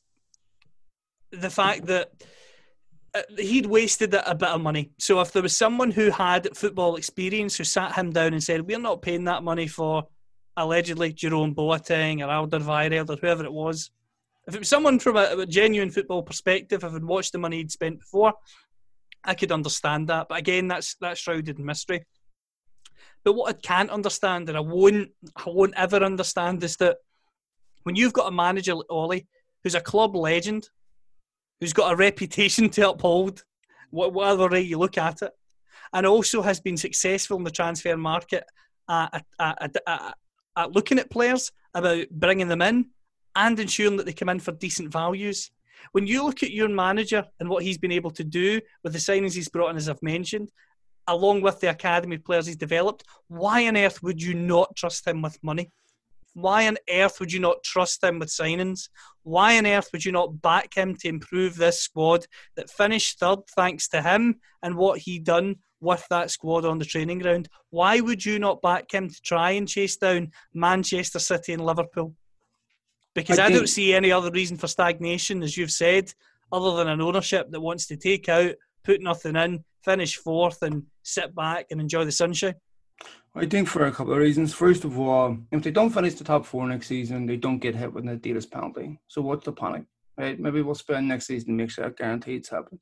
[1.32, 2.12] the fact that
[3.14, 4.92] uh, he'd wasted a bit of money.
[5.00, 8.68] So if there was someone who had football experience who sat him down and said,
[8.68, 10.08] "We're not paying that money for
[10.58, 13.92] allegedly Jerome Boateng or Alderweireld or whoever it was,"
[14.50, 17.72] If it was someone from a, a genuine football perspective, I'd watched the money he'd
[17.72, 18.34] spent before,
[19.24, 20.28] I could understand that.
[20.28, 22.04] But again, that's that's shrouded in mystery.
[23.24, 26.98] But what I can't understand, and I won't, I won't ever understand, is that
[27.84, 29.28] when you've got a manager like Ollie,
[29.64, 30.68] who's a club legend,
[31.60, 33.44] who's got a reputation to uphold,
[33.92, 35.32] whatever way you look at it,
[35.94, 38.46] and also has been successful in the transfer market
[38.90, 40.16] at, at, at,
[40.56, 42.88] at looking at players about bringing them in
[43.36, 45.52] and ensuring that they come in for decent values.
[45.92, 49.00] When you look at your manager and what he's been able to do with the
[49.00, 50.50] signings he's brought in, as I've mentioned,
[51.08, 55.22] along with the academy players he's developed, why on earth would you not trust him
[55.22, 55.72] with money?
[56.34, 58.90] Why on earth would you not trust him with signings?
[59.24, 62.26] Why on earth would you not back him to improve this squad
[62.56, 66.86] that finished third thanks to him and what he done with that squad on the
[66.86, 67.50] training ground?
[67.72, 72.16] Why would you not back him to try and chase down Manchester City and Liverpool?
[73.22, 76.14] Because I, I don't see any other reason for stagnation, as you've said,
[76.52, 78.54] other than an ownership that wants to take out,
[78.84, 82.56] put nothing in, finish fourth, and sit back and enjoy the sunshine.
[83.36, 84.54] I think for a couple of reasons.
[84.54, 87.76] First of all, if they don't finish the top four next season, they don't get
[87.76, 89.00] hit with an Adidas penalty.
[89.08, 89.84] So what's the panic?
[90.18, 90.40] Right?
[90.40, 92.82] Maybe we'll spend next season to make sure that guaranteed happens.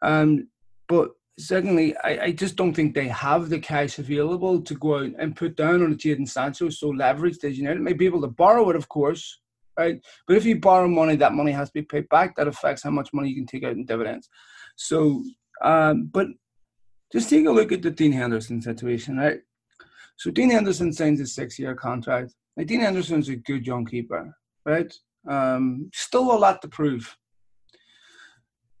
[0.00, 0.48] Um,
[0.88, 5.10] but secondly, I, I just don't think they have the cash available to go out
[5.18, 6.70] and put down on a Jadon Sancho.
[6.70, 9.40] So leverage as United may be able to borrow it, of course,
[9.78, 10.00] right?
[10.26, 12.36] But if you borrow money, that money has to be paid back.
[12.36, 14.28] That affects how much money you can take out in dividends.
[14.76, 15.22] So,
[15.62, 16.28] um, but
[17.12, 19.40] just take a look at the Dean Henderson situation, right?
[20.16, 22.34] So Dean Henderson signs a six-year contract.
[22.56, 24.92] Now, Dean Henderson's a good young keeper, right?
[25.28, 27.16] Um, still a lot to prove.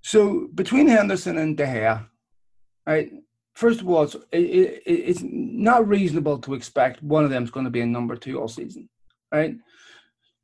[0.02, 2.06] So between Henderson and De Gea,
[2.86, 3.10] right?
[3.54, 7.50] First of all, it's, it, it, it's not reasonable to expect one of them is
[7.50, 8.88] going to be a number two all season,
[9.32, 9.54] right?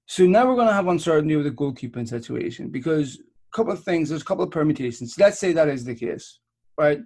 [0.08, 3.84] So now we're going to have uncertainty with the goalkeeping situation because a couple of
[3.84, 5.18] things, there's a couple of permutations.
[5.18, 6.40] Let's say that is the case,
[6.78, 7.00] right?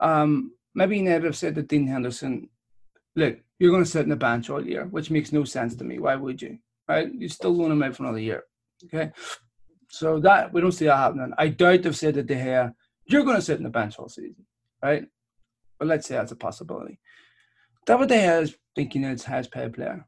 [0.00, 2.50] Um, maybe Ned have said to Dean Henderson,
[3.14, 5.84] look, you're going to sit in the bench all year, which makes no sense to
[5.84, 6.00] me.
[6.00, 6.58] Why would you?
[6.88, 7.08] Right?
[7.14, 8.42] You still loan him out for another year.
[8.86, 9.12] Okay.
[9.88, 11.32] So that we don't see that happening.
[11.38, 12.74] I doubt they've said that De Gea,
[13.06, 14.44] you're going to sit in the bench all season,
[14.82, 15.06] right?
[15.78, 16.98] But let's say that's a possibility.
[17.86, 20.04] David De Gea is thinking it's highest paid player,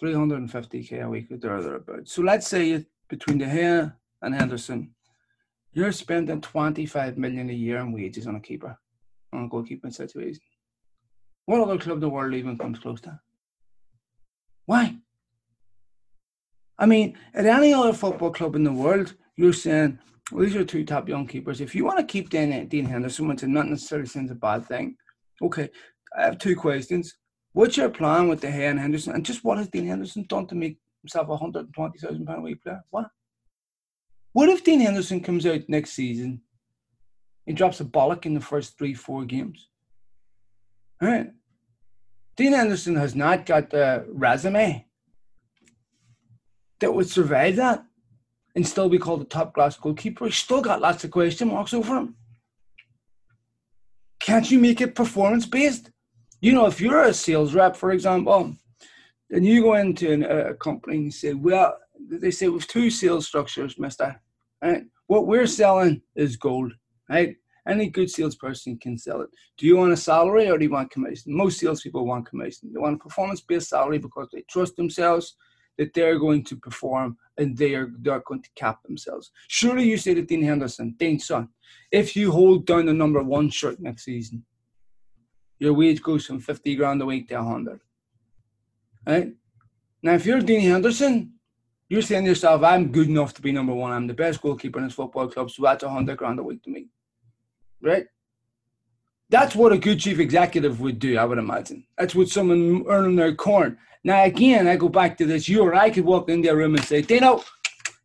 [0.00, 2.12] 350k a week or thereabouts.
[2.12, 4.90] So let's say between De Gea and Henderson,
[5.72, 8.78] you're spending 25 million a year on wages on a keeper,
[9.32, 10.40] on a goalkeeping situation.
[11.46, 13.20] What other club in the world even comes close to?
[14.66, 14.96] Why?
[16.78, 19.98] I mean, at any other football club in the world, you're saying,
[20.32, 21.60] well, these are two top young keepers.
[21.60, 24.66] If you want to keep Dean, Dean Henderson, which is not necessarily seems a bad
[24.66, 24.96] thing,
[25.40, 25.70] okay,
[26.16, 27.14] I have two questions.
[27.56, 29.14] What's your plan with De Gea and Henderson?
[29.14, 32.84] And just what has Dean Henderson done to make himself a £120,000 a week player?
[32.90, 33.06] What?
[34.34, 36.42] What if Dean Henderson comes out next season
[37.46, 39.70] and drops a bollock in the first three, four games?
[41.00, 41.32] All right.
[42.36, 44.84] Dean Henderson has not got the resume
[46.80, 47.86] that would survive that
[48.54, 50.26] and still be called a top class goalkeeper.
[50.26, 52.16] He's still got lots of question marks over him.
[54.20, 55.90] Can't you make it performance based?
[56.40, 58.54] You know, if you're a sales rep, for example,
[59.30, 61.76] and you go into a company and say, well,
[62.08, 64.20] they say with two sales structures, mister.
[64.62, 64.84] Right?
[65.06, 66.72] What we're selling is gold,
[67.08, 67.36] right?
[67.68, 69.30] Any good salesperson can sell it.
[69.58, 71.36] Do you want a salary or do you want commission?
[71.36, 72.72] Most salespeople want commission.
[72.72, 75.36] They want a performance based salary because they trust themselves
[75.78, 79.32] that they're going to perform and they are they're going to cap themselves.
[79.48, 81.48] Surely you say to Dean Henderson, Dean son,
[81.90, 84.44] if you hold down the number one shirt next season,
[85.58, 87.80] your wage goes from 50 grand a week to 100.
[89.06, 89.32] Right?
[90.02, 91.32] Now, if you're Dean Henderson,
[91.88, 93.92] you're saying to yourself, I'm good enough to be number one.
[93.92, 96.70] I'm the best goalkeeper in this football club, so that's 100 grand a week to
[96.70, 96.88] me
[97.82, 98.06] right?
[99.28, 101.84] That's what a good chief executive would do, I would imagine.
[101.98, 103.78] That's what someone earning their corn.
[104.04, 105.48] Now, again, I go back to this.
[105.48, 107.42] You or I could walk in their room and say, Dino,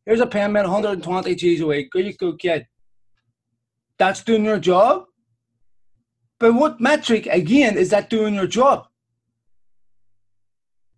[0.06, 1.92] here's a payment, 120 G's a week.
[1.92, 2.68] Good you go, kid.
[4.00, 5.06] That's doing your job.
[6.42, 8.88] But what metric, again, is that doing your job?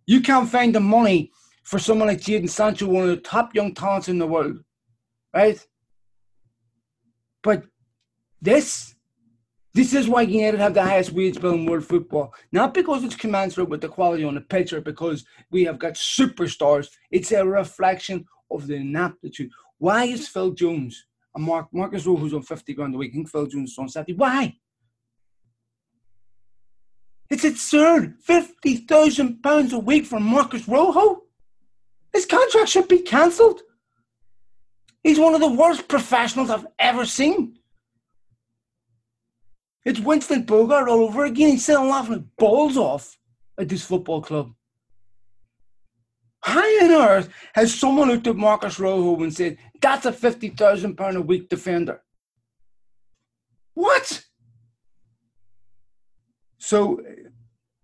[0.06, 1.32] You can't find the money
[1.64, 4.64] for someone like Jadon Sancho, one of the top young talents in the world,
[5.34, 5.62] right?
[7.42, 7.64] But
[8.40, 8.94] this,
[9.74, 12.32] this is why United have the highest wage bill in world football.
[12.50, 15.92] Not because it's commensurate with the quality on the pitch or because we have got
[15.92, 16.88] superstars.
[17.10, 19.50] It's a reflection of the inaptitude.
[19.76, 23.28] Why is Phil Jones and Mark Marcus Rojo, who's on 50 grand a week, think
[23.28, 24.14] Phil Jones is on 70?
[24.14, 24.56] Why?
[27.30, 28.16] It's absurd.
[28.22, 31.22] £50,000 a week for Marcus Rojo?
[32.12, 33.60] His contract should be cancelled.
[35.02, 37.58] He's one of the worst professionals I've ever seen.
[39.84, 41.50] It's Winston Bogarde all over again.
[41.52, 43.18] He's sitting laughing his balls off
[43.58, 44.54] at this football club.
[46.40, 51.20] How on earth has someone looked at Marcus Rojo and said, that's a £50,000 a
[51.20, 52.02] week defender?
[53.74, 54.24] What?
[56.64, 56.98] So,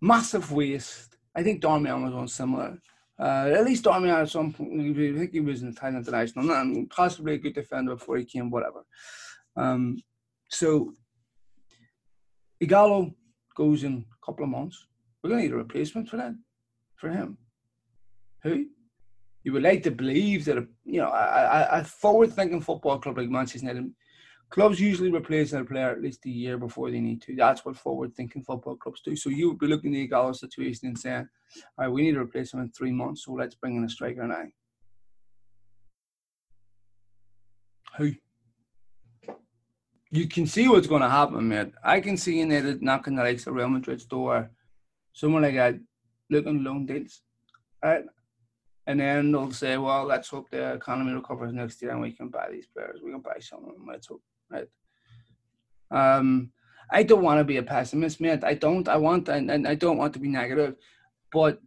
[0.01, 1.15] massive waste.
[1.35, 2.79] I think Darmian was on similar.
[3.19, 6.89] Uh, at least Darmian at some point, I think he was an Italian international, and
[6.89, 8.83] possibly a good defender before he came, whatever.
[9.55, 9.99] Um,
[10.49, 10.95] so
[12.63, 13.13] Ighalo
[13.55, 14.87] goes in a couple of months.
[15.23, 16.35] We're going to need a replacement for that,
[16.97, 17.37] for him.
[18.45, 18.65] Who?
[19.45, 23.29] You would like to believe that, a, you know, a, a forward-thinking football club like
[23.29, 23.93] Manchester United,
[24.51, 27.37] clubs usually replace their player at least a year before they need to.
[27.37, 29.17] That's what forward-thinking football clubs do.
[29.17, 31.29] So you would be looking at the Ighalo situation and saying,
[31.79, 33.89] all right, we need to replace him in three months, so let's bring in a
[33.89, 34.45] striker now.
[37.97, 38.13] Who?
[40.11, 41.73] you can see what's going to happen, mate.
[41.85, 44.51] I can see United knocking the likes of Real Madrid's door,
[45.13, 45.77] someone like that,
[46.29, 47.23] looking loan deals,
[47.83, 48.05] right?
[48.87, 52.29] And then they'll say, well, let's hope the economy recovers next year and we can
[52.29, 53.01] buy these players.
[53.05, 54.69] We can buy some of them, let's hope, right?
[55.91, 56.53] Um,
[56.93, 58.43] I don't want to be a pessimist, man.
[58.45, 58.89] I don't.
[58.89, 60.77] I want and, and I don't want to be negative,
[61.33, 61.61] but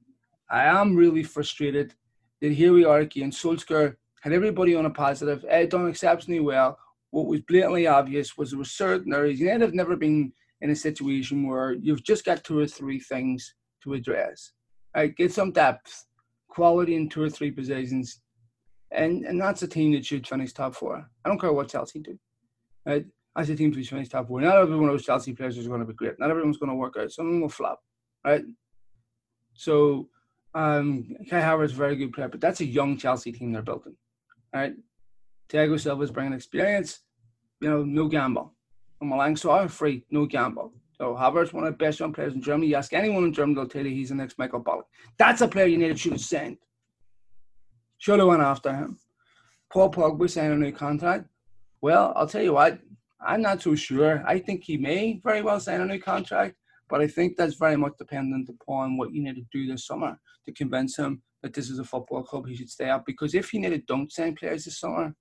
[0.50, 1.94] I am really frustrated
[2.42, 3.32] that here we are again.
[3.32, 5.46] Solskjaer had everybody on a positive.
[5.48, 6.78] Ed done exceptionally well.
[7.12, 9.40] What was blatantly obvious was there was certain areas.
[9.40, 13.54] United have never been in a situation where you've just got two or three things
[13.84, 14.52] to address.
[14.96, 16.06] Right, get some depth,
[16.48, 18.22] quality in two or three positions,
[18.92, 21.06] and and that's a team that should finish top four.
[21.24, 22.18] I don't care what Chelsea do.
[22.86, 24.42] As a team to finish top four.
[24.42, 26.20] Not every one of those Chelsea players is going to be great.
[26.20, 27.12] Not everyone's going to work out.
[27.12, 27.80] Some will flop.
[28.24, 28.44] Right?
[29.54, 30.10] So
[30.54, 33.62] um, Kai Havertz is a very good player, but that's a young Chelsea team they're
[33.62, 33.96] building.
[34.54, 34.74] Right?
[35.50, 37.00] Thiago Silva's bringing experience.
[37.62, 38.54] You know, no gamble.
[39.02, 40.74] And Malang free, no gamble.
[40.98, 42.68] So Havertz, one of the best young players in Germany.
[42.68, 44.84] You ask anyone in Germany, they'll tell you he's the next Michael Ballack.
[45.18, 46.60] That's a player you need to sent.
[47.98, 49.00] Should have went after him.
[49.72, 51.26] Paul Pogba signed a new contract.
[51.84, 52.80] Well, I'll tell you what,
[53.20, 54.24] I'm not too sure.
[54.26, 56.56] I think he may very well sign a new contract,
[56.88, 60.18] but I think that's very much dependent upon what you need to do this summer
[60.46, 63.06] to convince him that this is a football club he should stay at.
[63.06, 65.14] Because if United don't sign players this summer,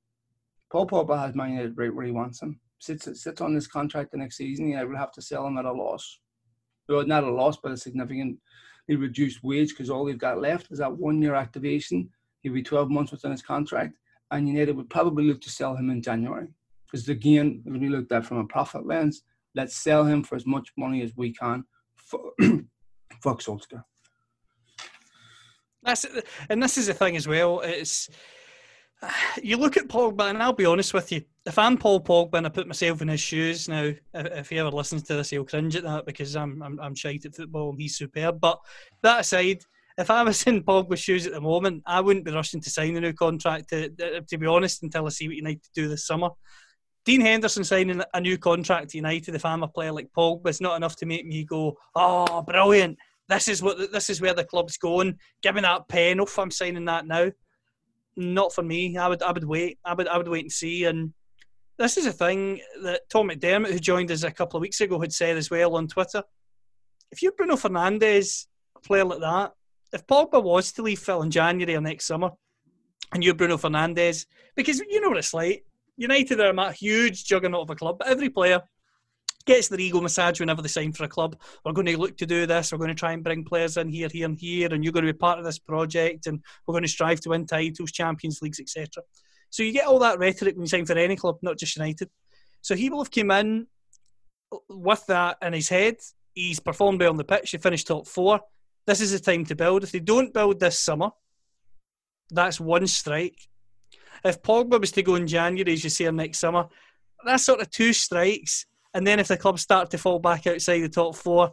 [0.71, 2.61] Paul Pogba has Man United right where he wants him.
[2.79, 5.65] Sits sits on this contract the next season, United will have to sell him at
[5.65, 6.21] a loss.
[6.89, 8.39] Well, not a loss, but a significantly
[8.89, 12.09] reduced wage because all they've got left is that one year activation
[12.43, 13.95] He'll be 12 months within his contract,
[14.33, 16.49] and United would probably look to sell him in January.
[16.91, 19.23] Because again, when you look at from a profit lens,
[19.55, 21.65] let's sell him for as much money as we can.
[21.97, 23.85] Fuck Solskjaer.
[25.85, 26.07] That's
[26.49, 27.61] and this is the thing as well.
[27.61, 28.09] It's
[29.43, 31.23] you look at Pogba, and I'll be honest with you.
[31.45, 34.59] If I'm Paul Pogba and I put myself in his shoes now, if, if he
[34.59, 37.71] ever listens to this, he'll cringe at that because I'm I'm, I'm shite at football
[37.71, 38.41] and he's superb.
[38.41, 38.61] But
[39.03, 39.63] that aside,
[39.99, 42.97] if I was in Pogba's shoes at the moment, I wouldn't be rushing to sign
[42.97, 43.71] a new contract.
[43.71, 43.89] To,
[44.23, 46.31] to be honest, until I see what United do this summer.
[47.05, 50.61] Dean Henderson signing a new contract to United, if I'm a player like Pogba, is
[50.61, 52.97] not enough to make me go, "Oh, brilliant!
[53.29, 56.39] This is what this is where the club's going." Give me that pen off.
[56.39, 57.33] I'm signing that now.
[58.17, 58.97] Not for me.
[58.97, 59.79] I would I would wait.
[59.85, 60.85] I would I would wait and see.
[60.85, 61.13] And
[61.77, 65.01] this is a thing that Tom McDermott, who joined us a couple of weeks ago,
[65.01, 66.23] had said as well on Twitter.
[67.11, 69.53] If you're Bruno Fernandes, a player like that,
[69.93, 72.31] if Pogba was to leave Phil in January or next summer,
[73.13, 74.27] and you're Bruno Fernandes,
[74.57, 75.65] because you know what it's like.
[75.97, 78.63] United are a huge juggernaut of a club, but every player
[79.45, 81.37] gets their ego massage whenever they sign for a club.
[81.65, 82.73] We're going to look to do this.
[82.73, 85.05] We're going to try and bring players in here, here, and here, and you're going
[85.05, 88.41] to be part of this project, and we're going to strive to win titles, Champions
[88.41, 89.03] Leagues, etc.
[89.51, 92.09] So you get all that rhetoric when you sign for any club, not just United.
[92.63, 93.67] So he will have come in
[94.69, 95.97] with that in his head.
[96.35, 97.51] He's performed well on the pitch.
[97.51, 98.41] He finished top four
[98.87, 99.85] this is the time to build.
[99.85, 101.11] If they don't build this summer,
[102.31, 103.39] that's one strike.
[104.25, 106.69] If Pogba was to go in January, as you say, next summer,
[107.25, 108.67] that's sort of two strikes.
[108.95, 111.53] And then if the club start to fall back outside the top four,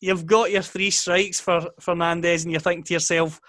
[0.00, 3.40] you've got your three strikes for Fernandes, and you think to yourself,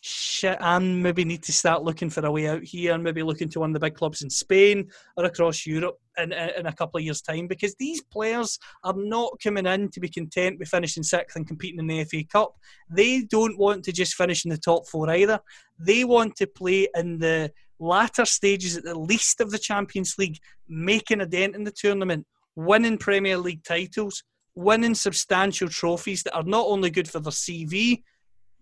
[0.00, 3.48] shit, I maybe need to start looking for a way out here and maybe looking
[3.50, 6.98] to one of the big clubs in Spain or across Europe in, in a couple
[6.98, 11.02] of years' time because these players are not coming in to be content with finishing
[11.02, 12.54] sixth and competing in the FA Cup.
[12.88, 15.38] They don't want to just finish in the top four either.
[15.78, 20.38] They want to play in the latter stages at the least of the Champions League,
[20.68, 22.26] making a dent in the tournament,
[22.56, 24.22] winning Premier League titles,
[24.54, 28.02] winning substantial trophies that are not only good for their CV,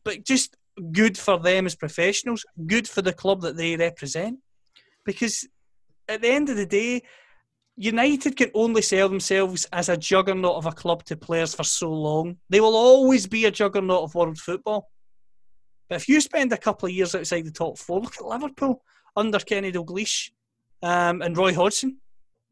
[0.05, 0.57] but just
[0.93, 4.39] good for them as professionals, good for the club that they represent.
[5.05, 5.47] Because
[6.09, 7.03] at the end of the day,
[7.77, 11.93] United can only sell themselves as a juggernaut of a club to players for so
[11.93, 12.37] long.
[12.51, 14.91] They will always be a juggernaut of world football.
[15.89, 18.83] But if you spend a couple of years outside the top four, look at Liverpool
[19.17, 20.31] under Kenny Dalglish
[20.83, 21.99] um, and Roy Hodgson.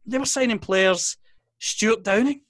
[0.06, 1.16] They were signing players.
[1.58, 2.42] Stuart Downing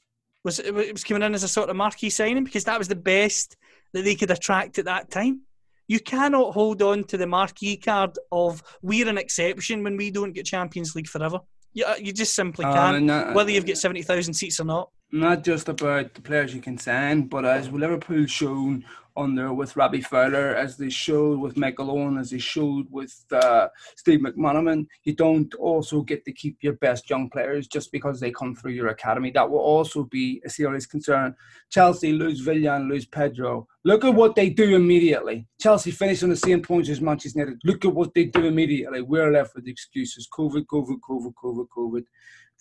[0.45, 2.95] was it was coming in as a sort of marquee signing because that was the
[2.95, 3.57] best
[3.93, 5.43] that they could attract at that time.
[5.89, 10.33] You cannot hold on to the marquee card of we're an exception when we don't
[10.33, 11.41] get Champions League forever.
[11.73, 14.91] You, uh, you just simply uh, can't, uh, whether you've got 70,000 seats or not.
[15.13, 18.85] Not just about the players you can sign, but as Liverpool shown
[19.17, 23.15] on there with Robbie Fowler, as they showed with Michael Owen, as they showed with
[23.33, 24.87] uh, Steve McManaman.
[25.05, 28.73] You don't also get to keep your best young players just because they come through
[28.73, 29.31] your academy.
[29.31, 31.35] That will also be a serious concern.
[31.71, 33.67] Chelsea lose Willian and lose Pedro.
[33.85, 35.47] Look at what they do immediately.
[35.61, 37.61] Chelsea finish on the same points as Manchester United.
[37.65, 39.03] Look at what they do immediately.
[39.03, 40.29] We're left with excuses.
[40.33, 42.05] COVID, COVID, COVID, COVID, COVID.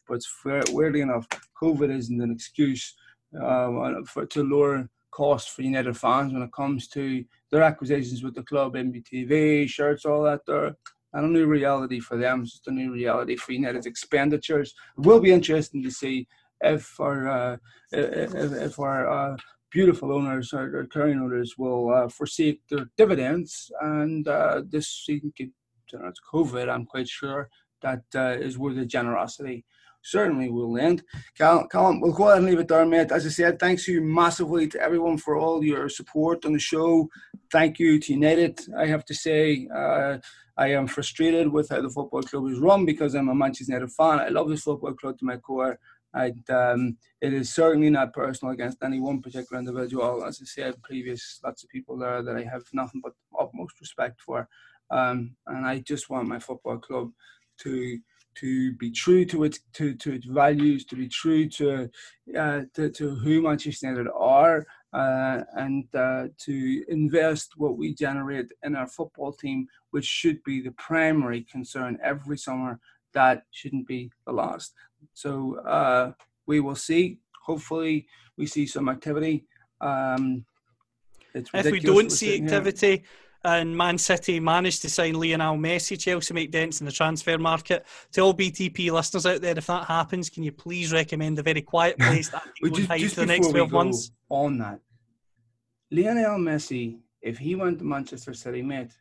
[0.07, 0.21] But
[0.71, 1.27] weirdly enough,
[1.61, 2.93] COVID isn't an excuse
[3.41, 8.36] um, for to lower cost for United fans when it comes to their acquisitions with
[8.36, 10.76] the club, MUTV, shirts, all that there.
[11.13, 12.41] And a new reality for them.
[12.41, 14.76] It's just a new reality for United's expenditures.
[14.97, 16.28] It will be interesting to see
[16.61, 17.57] if our uh,
[17.91, 19.38] if, if our uh,
[19.72, 25.51] beautiful owners or, current owners will uh, forsake their dividends and uh, this season could
[25.89, 26.70] turn out COVID.
[26.70, 27.49] I'm quite sure
[27.82, 29.63] that uh, is where the generosity
[30.05, 31.03] certainly will end.
[31.37, 33.11] Callum, we'll go ahead and leave it there, mate.
[33.11, 37.09] As I said, thanks you massively to everyone for all your support on the show.
[37.51, 38.59] Thank you to United.
[38.77, 40.19] I have to say, uh,
[40.57, 43.91] I am frustrated with how the football club is run because I'm a Manchester United
[43.91, 44.19] fan.
[44.19, 45.79] I love this football club to my core.
[46.13, 50.23] Um, it is certainly not personal against any one particular individual.
[50.23, 54.21] As I said, previous lots of people there that I have nothing but utmost respect
[54.21, 54.47] for.
[54.91, 57.11] Um, and I just want my football club
[57.61, 57.99] to
[58.36, 61.89] to be true to its to, to its values, to be true to
[62.38, 68.51] uh, to, to who Manchester United are, uh, and uh, to invest what we generate
[68.63, 72.79] in our football team, which should be the primary concern every summer.
[73.13, 74.73] That shouldn't be the last.
[75.13, 76.11] So uh,
[76.45, 77.19] we will see.
[77.45, 78.07] Hopefully,
[78.38, 79.45] we see some activity.
[79.79, 80.45] Um,
[81.33, 82.88] if we don't see activity.
[82.88, 85.99] Here and Man City managed to sign Lionel Messi.
[85.99, 87.85] Chelsea make dents in the transfer market.
[88.13, 91.61] To all BTP listeners out there, if that happens, can you please recommend a very
[91.61, 94.11] quiet place that I can hide for the next 12 months?
[94.29, 94.79] On that,
[95.91, 98.91] Lionel Messi, if he went to Manchester City, mate,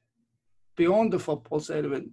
[0.77, 2.05] beyond the football side of it,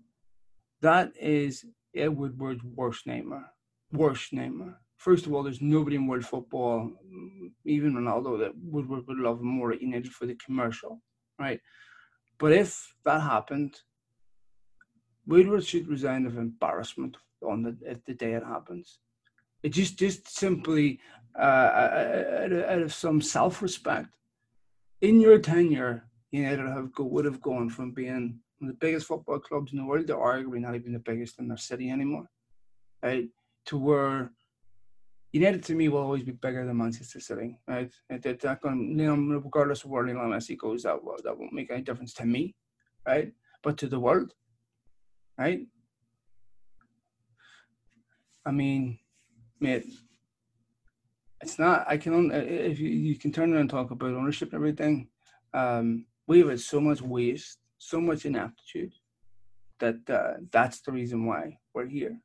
[0.82, 3.52] that is Ed Woodward's worst nightmare.
[3.92, 4.80] Worst nightmare.
[4.96, 6.92] First of all, there's nobody in world football,
[7.66, 11.02] even Ronaldo, that Woodward would love more than United for the commercial,
[11.38, 11.60] right?
[12.42, 13.80] But if that happened,
[15.28, 17.74] Woodward should resign of embarrassment on the
[18.08, 18.98] the day it happens.
[19.62, 21.00] It just just simply
[21.38, 21.72] uh,
[22.42, 24.10] out, out of some self-respect.
[25.02, 29.06] In your tenure, United have go, would have gone from being one of the biggest
[29.06, 32.28] football clubs in the world to arguably not even the biggest in their city anymore,
[33.04, 33.30] right?
[33.68, 34.32] To where
[35.34, 37.92] United to me will always be bigger than Manchester City, right?
[38.44, 41.82] Not going, you know, regardless of where Lionel Messi goes, that that won't make any
[41.82, 42.54] difference to me,
[43.08, 43.32] right?
[43.64, 44.34] But to the world,
[45.38, 45.62] right?
[48.46, 49.00] I mean,
[49.60, 49.86] mate,
[51.42, 51.86] it's not.
[51.88, 55.08] I can if you, you can turn around and talk about ownership and everything.
[55.54, 58.94] Um, we've so much waste, so much inaptitude
[59.80, 62.20] that uh, that's the reason why we're here.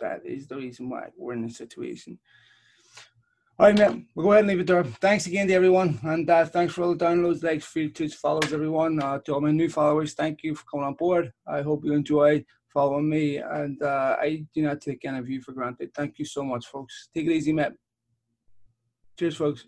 [0.00, 2.18] That is the reason why we're in this situation.
[3.58, 4.06] All right, man.
[4.14, 4.82] We'll go ahead and leave it there.
[4.82, 6.00] Thanks again to everyone.
[6.04, 9.00] And uh, thanks for all the downloads, likes, free tweets, follows, everyone.
[9.00, 11.30] Uh, to all my new followers, thank you for coming on board.
[11.46, 13.36] I hope you enjoy following me.
[13.36, 15.92] And uh, I do not take any of you for granted.
[15.94, 17.10] Thank you so much, folks.
[17.14, 17.76] Take it easy, man.
[19.18, 19.64] Cheers, folks.